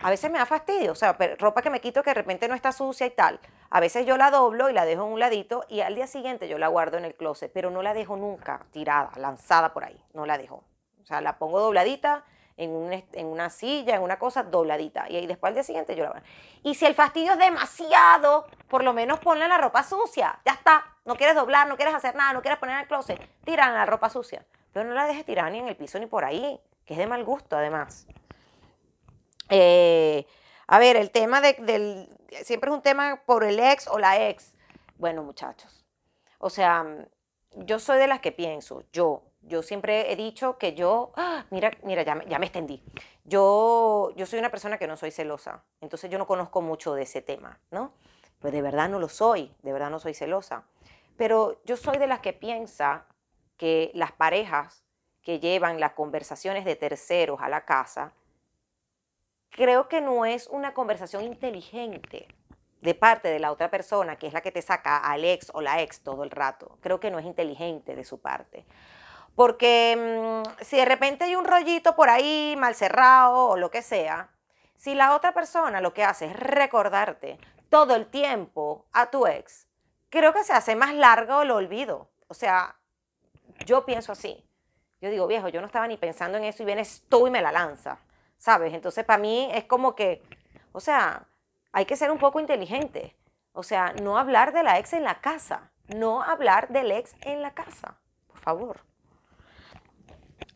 A 0.00 0.10
veces 0.10 0.30
me 0.30 0.38
da 0.38 0.46
fastidio, 0.46 0.92
o 0.92 0.96
sea, 0.96 1.16
ropa 1.38 1.62
que 1.62 1.70
me 1.70 1.80
quito 1.80 2.02
que 2.02 2.10
de 2.10 2.14
repente 2.14 2.48
no 2.48 2.56
está 2.56 2.72
sucia 2.72 3.06
y 3.06 3.10
tal. 3.10 3.38
A 3.70 3.78
veces 3.78 4.04
yo 4.04 4.16
la 4.16 4.32
doblo 4.32 4.68
y 4.68 4.72
la 4.72 4.84
dejo 4.84 5.06
en 5.06 5.12
un 5.12 5.20
ladito 5.20 5.64
y 5.68 5.80
al 5.80 5.94
día 5.94 6.08
siguiente 6.08 6.48
yo 6.48 6.58
la 6.58 6.66
guardo 6.68 6.98
en 6.98 7.04
el 7.04 7.14
closet, 7.14 7.52
pero 7.52 7.70
no 7.70 7.82
la 7.82 7.94
dejo 7.94 8.16
nunca 8.16 8.66
tirada, 8.72 9.12
lanzada 9.16 9.72
por 9.72 9.84
ahí, 9.84 10.02
no 10.12 10.26
la 10.26 10.38
dejo. 10.38 10.64
O 11.00 11.06
sea, 11.06 11.20
la 11.20 11.38
pongo 11.38 11.60
dobladita 11.60 12.24
en, 12.56 12.70
una 13.26 13.50
silla, 13.50 13.96
en 13.96 14.02
una 14.02 14.18
cosa 14.18 14.42
dobladita. 14.42 15.08
Y 15.08 15.16
ahí 15.16 15.26
después 15.26 15.50
al 15.50 15.54
día 15.54 15.62
siguiente 15.62 15.94
yo 15.94 16.04
la 16.04 16.10
guardo. 16.10 16.26
Y 16.62 16.74
si 16.74 16.84
el 16.84 16.94
fastidio 16.94 17.32
es 17.32 17.38
demasiado, 17.38 18.46
por 18.68 18.84
lo 18.84 18.92
menos 18.92 19.20
ponle 19.20 19.46
la 19.48 19.58
ropa 19.58 19.82
sucia. 19.82 20.38
Ya 20.44 20.52
está. 20.52 20.91
No 21.04 21.16
quieres 21.16 21.34
doblar, 21.34 21.66
no 21.68 21.76
quieres 21.76 21.94
hacer 21.94 22.14
nada, 22.14 22.32
no 22.32 22.42
quieres 22.42 22.58
poner 22.58 22.76
en 22.76 22.82
el 22.82 22.88
closet. 22.88 23.20
Tiran 23.44 23.74
la 23.74 23.86
ropa 23.86 24.08
sucia. 24.08 24.44
Pero 24.72 24.88
no 24.88 24.94
la 24.94 25.06
dejes 25.06 25.24
tirar 25.24 25.50
ni 25.50 25.58
en 25.58 25.68
el 25.68 25.76
piso 25.76 25.98
ni 25.98 26.06
por 26.06 26.24
ahí, 26.24 26.60
que 26.84 26.94
es 26.94 26.98
de 26.98 27.06
mal 27.06 27.24
gusto 27.24 27.56
además. 27.56 28.06
Eh, 29.50 30.26
a 30.66 30.78
ver, 30.78 30.96
el 30.96 31.10
tema 31.10 31.40
del... 31.40 32.08
Siempre 32.44 32.70
es 32.70 32.74
un 32.74 32.82
tema 32.82 33.22
por 33.26 33.44
el 33.44 33.58
ex 33.58 33.88
o 33.88 33.98
la 33.98 34.28
ex. 34.28 34.54
Bueno, 34.96 35.22
muchachos. 35.22 35.84
O 36.38 36.48
sea, 36.48 36.84
yo 37.56 37.78
soy 37.78 37.98
de 37.98 38.06
las 38.06 38.20
que 38.20 38.32
pienso, 38.32 38.84
yo, 38.92 39.22
yo 39.42 39.62
siempre 39.62 40.12
he 40.12 40.16
dicho 40.16 40.58
que 40.58 40.74
yo, 40.74 41.12
¡ah! 41.16 41.44
mira, 41.50 41.70
mira, 41.82 42.02
ya, 42.02 42.22
ya 42.24 42.38
me 42.38 42.46
extendí. 42.46 42.82
Yo, 43.24 44.12
yo 44.16 44.26
soy 44.26 44.38
una 44.38 44.50
persona 44.50 44.78
que 44.78 44.86
no 44.86 44.96
soy 44.96 45.10
celosa, 45.10 45.62
entonces 45.80 46.10
yo 46.10 46.18
no 46.18 46.26
conozco 46.26 46.60
mucho 46.60 46.94
de 46.94 47.02
ese 47.02 47.22
tema, 47.22 47.60
¿no? 47.70 47.92
Pues 48.40 48.52
de 48.52 48.62
verdad 48.62 48.88
no 48.88 48.98
lo 48.98 49.08
soy, 49.08 49.54
de 49.62 49.72
verdad 49.72 49.90
no 49.90 50.00
soy 50.00 50.14
celosa. 50.14 50.64
Pero 51.16 51.60
yo 51.64 51.76
soy 51.76 51.98
de 51.98 52.06
las 52.06 52.20
que 52.20 52.32
piensa 52.32 53.06
que 53.56 53.90
las 53.94 54.12
parejas 54.12 54.84
que 55.22 55.38
llevan 55.38 55.80
las 55.80 55.92
conversaciones 55.92 56.64
de 56.64 56.76
terceros 56.76 57.40
a 57.40 57.48
la 57.48 57.64
casa, 57.64 58.12
creo 59.50 59.88
que 59.88 60.00
no 60.00 60.24
es 60.24 60.48
una 60.48 60.74
conversación 60.74 61.24
inteligente 61.24 62.28
de 62.80 62.94
parte 62.94 63.28
de 63.28 63.38
la 63.38 63.52
otra 63.52 63.70
persona, 63.70 64.16
que 64.16 64.26
es 64.26 64.32
la 64.32 64.40
que 64.40 64.50
te 64.50 64.60
saca 64.60 64.98
al 64.98 65.24
ex 65.24 65.50
o 65.54 65.60
la 65.60 65.80
ex 65.80 66.02
todo 66.02 66.24
el 66.24 66.30
rato. 66.30 66.78
Creo 66.80 66.98
que 66.98 67.10
no 67.10 67.20
es 67.20 67.24
inteligente 67.24 67.94
de 67.94 68.04
su 68.04 68.20
parte. 68.20 68.66
Porque 69.36 70.42
mm, 70.44 70.64
si 70.64 70.76
de 70.76 70.84
repente 70.84 71.24
hay 71.24 71.36
un 71.36 71.44
rollito 71.44 71.94
por 71.94 72.10
ahí 72.10 72.54
mal 72.58 72.74
cerrado 72.74 73.50
o 73.50 73.56
lo 73.56 73.70
que 73.70 73.82
sea, 73.82 74.30
si 74.76 74.94
la 74.96 75.14
otra 75.14 75.32
persona 75.32 75.80
lo 75.80 75.94
que 75.94 76.02
hace 76.02 76.26
es 76.26 76.36
recordarte 76.36 77.38
todo 77.70 77.94
el 77.94 78.06
tiempo 78.06 78.86
a 78.92 79.10
tu 79.10 79.26
ex, 79.26 79.68
creo 80.12 80.34
que 80.34 80.44
se 80.44 80.52
hace 80.52 80.76
más 80.76 80.94
largo 80.94 81.40
el 81.40 81.50
olvido. 81.50 82.10
O 82.28 82.34
sea, 82.34 82.76
yo 83.64 83.86
pienso 83.86 84.12
así. 84.12 84.46
Yo 85.00 85.10
digo, 85.10 85.26
viejo, 85.26 85.48
yo 85.48 85.60
no 85.60 85.66
estaba 85.66 85.88
ni 85.88 85.96
pensando 85.96 86.36
en 86.36 86.44
eso 86.44 86.62
y 86.62 86.66
vienes 86.66 87.04
tú 87.08 87.26
y 87.26 87.30
me 87.30 87.40
la 87.40 87.50
lanza, 87.50 87.98
¿sabes? 88.36 88.74
Entonces, 88.74 89.04
para 89.04 89.18
mí 89.18 89.48
es 89.52 89.64
como 89.64 89.96
que, 89.96 90.22
o 90.72 90.80
sea, 90.80 91.26
hay 91.72 91.86
que 91.86 91.96
ser 91.96 92.10
un 92.10 92.18
poco 92.18 92.38
inteligente. 92.38 93.16
O 93.52 93.62
sea, 93.62 93.94
no 94.02 94.18
hablar 94.18 94.52
de 94.52 94.62
la 94.62 94.78
ex 94.78 94.92
en 94.92 95.02
la 95.02 95.20
casa. 95.20 95.70
No 95.88 96.22
hablar 96.22 96.68
del 96.68 96.92
ex 96.92 97.14
en 97.22 97.40
la 97.40 97.54
casa. 97.54 97.96
Por 98.28 98.38
favor. 98.38 98.80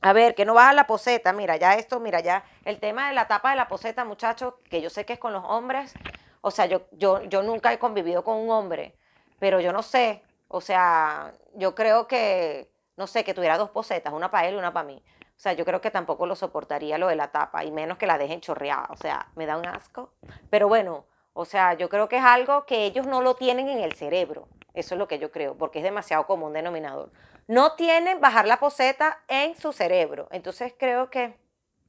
A 0.02 0.12
ver, 0.12 0.34
que 0.34 0.44
no 0.44 0.52
baja 0.52 0.74
la 0.74 0.86
poseta. 0.86 1.32
Mira, 1.32 1.56
ya 1.56 1.74
esto, 1.74 1.98
mira, 1.98 2.20
ya 2.20 2.44
el 2.64 2.78
tema 2.78 3.08
de 3.08 3.14
la 3.14 3.26
tapa 3.26 3.50
de 3.50 3.56
la 3.56 3.68
poseta, 3.68 4.04
muchachos, 4.04 4.54
que 4.68 4.82
yo 4.82 4.90
sé 4.90 5.06
que 5.06 5.14
es 5.14 5.18
con 5.18 5.32
los 5.32 5.44
hombres. 5.44 5.94
O 6.42 6.50
sea, 6.50 6.66
yo, 6.66 6.86
yo, 6.92 7.22
yo 7.22 7.42
nunca 7.42 7.72
he 7.72 7.78
convivido 7.78 8.22
con 8.22 8.36
un 8.36 8.50
hombre 8.50 8.98
pero 9.38 9.60
yo 9.60 9.72
no 9.72 9.82
sé, 9.82 10.22
o 10.48 10.60
sea, 10.60 11.32
yo 11.54 11.74
creo 11.74 12.06
que, 12.06 12.70
no 12.96 13.06
sé, 13.06 13.24
que 13.24 13.34
tuviera 13.34 13.58
dos 13.58 13.70
posetas, 13.70 14.12
una 14.12 14.30
para 14.30 14.48
él 14.48 14.54
y 14.54 14.58
una 14.58 14.72
para 14.72 14.86
mí. 14.86 15.02
O 15.36 15.38
sea, 15.38 15.52
yo 15.52 15.64
creo 15.64 15.80
que 15.80 15.90
tampoco 15.90 16.26
lo 16.26 16.34
soportaría 16.34 16.96
lo 16.96 17.08
de 17.08 17.16
la 17.16 17.30
tapa, 17.30 17.64
y 17.64 17.70
menos 17.70 17.98
que 17.98 18.06
la 18.06 18.16
dejen 18.16 18.40
chorreada. 18.40 18.88
O 18.90 18.96
sea, 18.96 19.28
me 19.34 19.44
da 19.44 19.58
un 19.58 19.66
asco. 19.66 20.14
Pero 20.48 20.68
bueno, 20.68 21.04
o 21.34 21.44
sea, 21.44 21.74
yo 21.74 21.90
creo 21.90 22.08
que 22.08 22.16
es 22.16 22.24
algo 22.24 22.64
que 22.64 22.84
ellos 22.84 23.06
no 23.06 23.20
lo 23.20 23.34
tienen 23.34 23.68
en 23.68 23.80
el 23.80 23.92
cerebro. 23.92 24.48
Eso 24.72 24.94
es 24.94 24.98
lo 24.98 25.08
que 25.08 25.18
yo 25.18 25.30
creo, 25.30 25.56
porque 25.56 25.80
es 25.80 25.84
demasiado 25.84 26.26
común 26.26 26.54
denominador. 26.54 27.10
No 27.46 27.74
tienen 27.74 28.20
bajar 28.20 28.46
la 28.46 28.58
poseta 28.58 29.22
en 29.28 29.56
su 29.56 29.72
cerebro. 29.72 30.28
Entonces 30.30 30.74
creo 30.78 31.10
que 31.10 31.36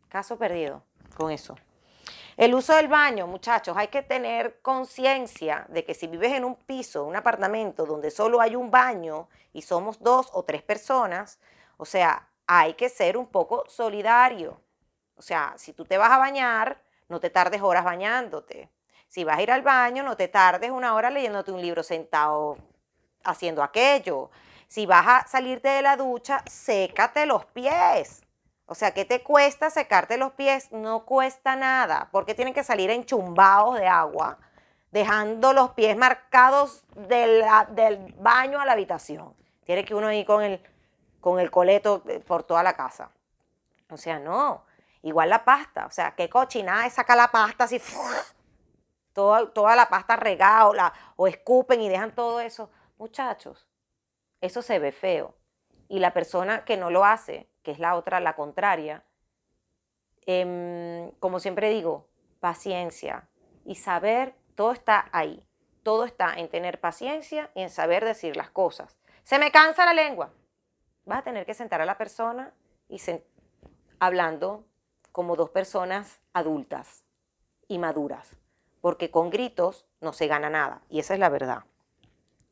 caso 0.10 0.38
perdido 0.38 0.84
con 1.16 1.32
eso. 1.32 1.56
El 2.38 2.54
uso 2.54 2.76
del 2.76 2.88
baño, 2.88 3.26
muchachos, 3.26 3.76
hay 3.76 3.88
que 3.88 4.04
tener 4.04 4.62
conciencia 4.62 5.66
de 5.70 5.84
que 5.84 5.96
si 5.96 6.06
vives 6.06 6.34
en 6.34 6.46
un 6.46 6.54
piso, 6.56 7.04
un 7.04 7.16
apartamento 7.16 7.88
donde 7.88 8.12
solo 8.12 8.40
hay 8.40 8.56
un 8.56 8.70
baño 8.70 9.28
y 9.54 9.64
somos 9.64 10.00
dos 10.04 10.30
o 10.34 10.44
tres 10.44 10.62
personas, 10.62 11.40
o 11.78 11.86
sea, 11.86 12.30
hay 12.46 12.76
que 12.76 12.90
ser 12.90 13.18
un 13.18 13.26
poco 13.26 13.64
solidario. 13.68 14.62
O 15.16 15.24
sea, 15.24 15.56
si 15.58 15.74
tú 15.74 15.84
te 15.84 15.98
vas 15.98 16.12
a 16.12 16.20
bañar, 16.20 16.80
no 17.10 17.20
te 17.20 17.32
tardes 17.32 17.64
horas 17.64 17.84
bañándote. 17.84 18.70
Si 19.08 19.24
vas 19.24 19.40
a 19.40 19.42
ir 19.42 19.52
al 19.52 19.64
baño, 19.64 20.04
no 20.04 20.16
te 20.16 20.28
tardes 20.28 20.70
una 20.70 20.94
hora 20.94 21.10
leyéndote 21.10 21.52
un 21.52 21.62
libro 21.62 21.82
sentado 21.82 22.60
haciendo 23.24 23.64
aquello. 23.64 24.30
Si 24.68 24.86
vas 24.86 25.08
a 25.08 25.28
salirte 25.28 25.70
de 25.70 25.82
la 25.82 25.98
ducha, 25.98 26.44
sécate 26.46 27.26
los 27.26 27.46
pies. 27.46 28.27
O 28.70 28.76
sea, 28.76 28.92
¿qué 28.94 29.06
te 29.06 29.24
cuesta 29.24 29.70
secarte 29.70 30.18
los 30.18 30.34
pies? 30.34 30.72
No 30.74 31.06
cuesta 31.06 31.56
nada, 31.56 32.10
porque 32.12 32.36
tienen 32.36 32.54
que 32.54 32.66
salir 32.66 32.90
enchumbados 32.92 33.80
de 33.80 33.88
agua. 33.88 34.38
dejando 34.92 35.54
los 35.54 35.72
pies 35.72 35.98
marcados 35.98 36.84
del 36.96 37.44
baño 38.20 38.60
a 38.60 38.66
la 38.66 38.72
habitación. 38.72 39.36
Tiene 39.66 39.84
que 39.86 39.94
uno 39.94 40.12
ir 40.12 40.26
con 40.26 40.42
el, 40.44 40.62
con 41.20 41.40
el 41.40 41.52
coleto 41.52 42.04
eh, 42.08 42.20
por 42.22 42.44
toda 42.44 42.64
la 42.64 42.74
casa. 42.74 43.12
O 43.90 43.98
sea, 43.98 44.18
no. 44.20 44.66
Igual 45.02 45.30
la 45.30 45.44
pasta. 45.44 45.86
O 45.86 45.92
sea, 45.92 46.16
qué 46.16 46.30
cochinada 46.30 46.86
es 46.86 46.94
sacar 46.94 47.18
la 47.18 47.30
pasta 47.30 47.66
así, 47.66 47.82
toda, 49.14 49.52
toda 49.52 49.76
la 49.76 49.90
pasta 49.90 50.16
regada 50.16 50.68
o, 50.68 50.74
la, 50.74 50.94
o 51.16 51.28
escupen 51.28 51.82
y 51.82 51.90
dejan 51.90 52.16
todo 52.16 52.40
eso. 52.40 52.70
Muchachos, 52.98 53.68
eso 54.42 54.62
se 54.62 54.80
ve 54.80 54.92
feo. 54.92 55.36
Y 55.90 56.00
la 56.00 56.14
persona 56.14 56.66
que 56.66 56.78
no 56.78 56.90
lo 56.90 57.06
hace, 57.06 57.50
que 57.68 57.72
es 57.72 57.80
la 57.80 57.96
otra, 57.96 58.22
la 58.22 58.34
contraria, 58.34 59.04
em, 60.26 61.12
como 61.20 61.42
siempre 61.42 61.70
digo, 61.70 62.08
paciencia 62.40 63.28
y 63.66 63.76
saber, 63.76 64.36
todo 64.56 64.72
está 64.72 65.10
ahí. 65.12 65.46
Todo 65.84 66.06
está 66.06 66.36
en 66.36 66.48
tener 66.48 66.80
paciencia 66.80 67.52
y 67.56 67.64
en 67.64 67.70
saber 67.70 68.06
decir 68.06 68.38
las 68.38 68.50
cosas. 68.50 68.98
Se 69.24 69.38
me 69.38 69.52
cansa 69.52 69.84
la 69.84 69.94
lengua. 69.94 70.32
Vas 71.04 71.20
a 71.20 71.24
tener 71.24 71.46
que 71.46 71.54
sentar 71.54 71.82
a 71.82 71.86
la 71.86 71.98
persona 71.98 72.54
y 72.88 73.02
hablando 74.00 74.64
como 75.12 75.36
dos 75.36 75.50
personas 75.50 76.22
adultas 76.32 77.04
y 77.68 77.80
maduras, 77.80 78.38
porque 78.80 79.12
con 79.12 79.30
gritos 79.30 79.86
no 80.00 80.14
se 80.14 80.28
gana 80.28 80.50
nada 80.50 80.84
y 80.88 81.00
esa 81.00 81.16
es 81.16 81.20
la 81.20 81.28
verdad. 81.28 81.66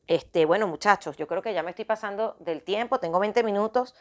Este, 0.08 0.44
bueno, 0.44 0.68
muchachos, 0.68 1.16
yo 1.16 1.26
creo 1.26 1.40
que 1.40 1.54
ya 1.54 1.62
me 1.62 1.70
estoy 1.70 1.84
pasando 1.86 2.36
del 2.38 2.62
tiempo, 2.62 3.00
tengo 3.00 3.18
20 3.18 3.42
minutos, 3.42 3.94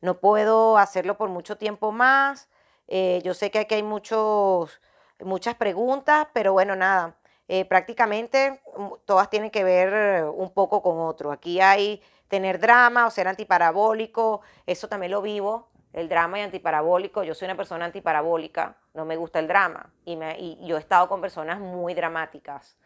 no 0.00 0.20
puedo 0.20 0.78
hacerlo 0.78 1.16
por 1.16 1.28
mucho 1.28 1.56
tiempo 1.56 1.92
más. 1.92 2.48
Eh, 2.86 3.20
yo 3.24 3.34
sé 3.34 3.50
que 3.50 3.58
aquí 3.58 3.74
hay 3.74 3.82
muchos, 3.82 4.80
muchas 5.20 5.54
preguntas, 5.56 6.26
pero 6.32 6.52
bueno, 6.52 6.76
nada, 6.76 7.16
eh, 7.48 7.64
prácticamente 7.64 8.60
mm, 8.76 8.88
todas 9.04 9.30
tienen 9.30 9.50
que 9.50 9.64
ver 9.64 10.24
un 10.24 10.50
poco 10.50 10.82
con 10.82 10.98
otro. 11.00 11.32
Aquí 11.32 11.60
hay 11.60 12.02
tener 12.28 12.60
drama 12.60 13.06
o 13.06 13.10
ser 13.10 13.26
antiparabólico, 13.28 14.42
eso 14.66 14.88
también 14.88 15.12
lo 15.12 15.22
vivo, 15.22 15.68
el 15.92 16.08
drama 16.08 16.38
y 16.38 16.42
antiparabólico. 16.42 17.22
Yo 17.24 17.34
soy 17.34 17.46
una 17.46 17.56
persona 17.56 17.86
antiparabólica, 17.86 18.76
no 18.94 19.04
me 19.04 19.16
gusta 19.16 19.38
el 19.38 19.48
drama 19.48 19.90
y, 20.04 20.58
yo 20.66 20.76
he 20.76 20.80
estado 20.80 21.08
con 21.08 21.20
personas 21.20 21.58
muy 21.58 21.94
dramáticas. 21.94 22.76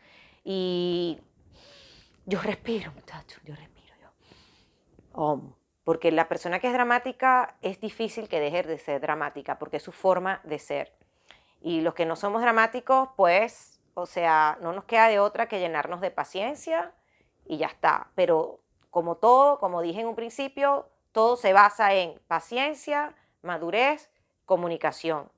Y 0.45 1.21
yo 2.25 2.41
respiro, 2.41 2.93
muchachos, 2.93 3.41
yo 3.45 3.55
respiro. 3.55 3.95
Yo. 5.15 5.62
Porque 5.85 6.13
la 6.13 6.29
persona 6.29 6.61
que 6.61 6.69
es 6.69 6.73
dramática 6.73 7.57
es 7.63 7.81
difícil 7.81 8.29
que 8.29 8.41
deje 8.41 8.63
de 8.63 8.79
ser 8.79 9.01
dramática, 9.01 9.59
porque 9.59 9.79
es 9.79 9.83
su 9.83 9.93
forma 9.93 10.41
de 10.45 10.59
ser. 10.59 10.93
Y 11.61 11.81
los 11.81 11.95
que 11.95 12.07
no 12.07 12.17
somos 12.17 12.43
dramáticos, 12.43 13.11
pues, 13.17 13.81
o 13.95 14.07
sea, 14.07 14.59
no 14.61 14.73
nos 14.73 14.85
queda 14.85 15.09
de 15.09 15.21
otra 15.21 15.49
que 15.49 15.61
llenarnos 15.61 16.01
de 16.01 16.11
paciencia 16.11 16.93
y 17.45 17.59
ya 17.59 17.67
está. 17.67 18.11
Pero 18.15 18.61
como 18.91 19.17
todo, 19.17 19.59
como 19.59 19.83
dije 19.83 20.01
en 20.01 20.09
un 20.09 20.17
principio, 20.17 20.89
todo 21.13 21.37
se 21.37 21.53
basa 21.53 21.95
en 21.95 22.19
paciencia, 22.29 23.15
madurez, 23.43 24.11
comunicación. 24.45 25.31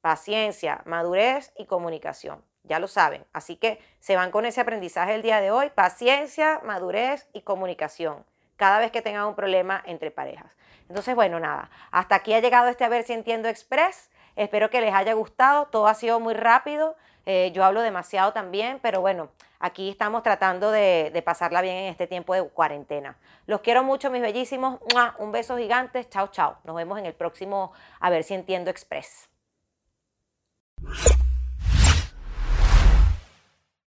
Paciencia, 0.00 0.82
madurez 0.84 1.52
y 1.56 1.66
comunicación 1.66 2.42
ya 2.64 2.78
lo 2.78 2.88
saben. 2.88 3.24
Así 3.32 3.56
que 3.56 3.80
se 4.00 4.16
van 4.16 4.30
con 4.30 4.44
ese 4.44 4.60
aprendizaje 4.60 5.14
el 5.14 5.22
día 5.22 5.40
de 5.40 5.50
hoy, 5.50 5.70
paciencia, 5.70 6.60
madurez 6.64 7.28
y 7.32 7.42
comunicación, 7.42 8.24
cada 8.56 8.78
vez 8.78 8.90
que 8.90 9.02
tengan 9.02 9.26
un 9.26 9.34
problema 9.34 9.82
entre 9.86 10.10
parejas. 10.10 10.52
Entonces, 10.88 11.14
bueno, 11.14 11.40
nada, 11.40 11.70
hasta 11.90 12.16
aquí 12.16 12.34
ha 12.34 12.40
llegado 12.40 12.68
este 12.68 12.84
A 12.84 12.88
ver 12.88 13.04
si 13.04 13.12
entiendo 13.12 13.48
express. 13.48 14.10
Espero 14.36 14.70
que 14.70 14.80
les 14.80 14.94
haya 14.94 15.12
gustado, 15.12 15.66
todo 15.66 15.88
ha 15.88 15.94
sido 15.94 16.18
muy 16.18 16.34
rápido, 16.34 16.96
eh, 17.24 17.52
yo 17.54 17.64
hablo 17.64 17.82
demasiado 17.82 18.32
también, 18.32 18.78
pero 18.82 19.00
bueno, 19.00 19.28
aquí 19.60 19.90
estamos 19.90 20.22
tratando 20.22 20.70
de, 20.70 21.22
pasarla 21.24 21.62
bien 21.62 21.76
en 21.76 21.90
este 21.90 22.06
tiempo 22.06 22.34
de 22.34 22.42
cuarentena. 22.48 23.16
Los 23.46 23.60
quiero 23.60 23.84
mucho, 23.84 24.10
mis 24.10 24.22
bellísimos. 24.22 24.80
Un 25.18 25.32
beso 25.32 25.56
gigante. 25.56 26.08
Chao, 26.08 26.28
chao. 26.28 26.58
Nos 26.64 26.76
vemos 26.76 26.98
en 26.98 27.06
el 27.06 27.14
próximo 27.14 27.72
A 28.00 28.10
ver 28.10 28.24
si 28.24 28.34
entiendo 28.34 28.70
express. 28.70 29.28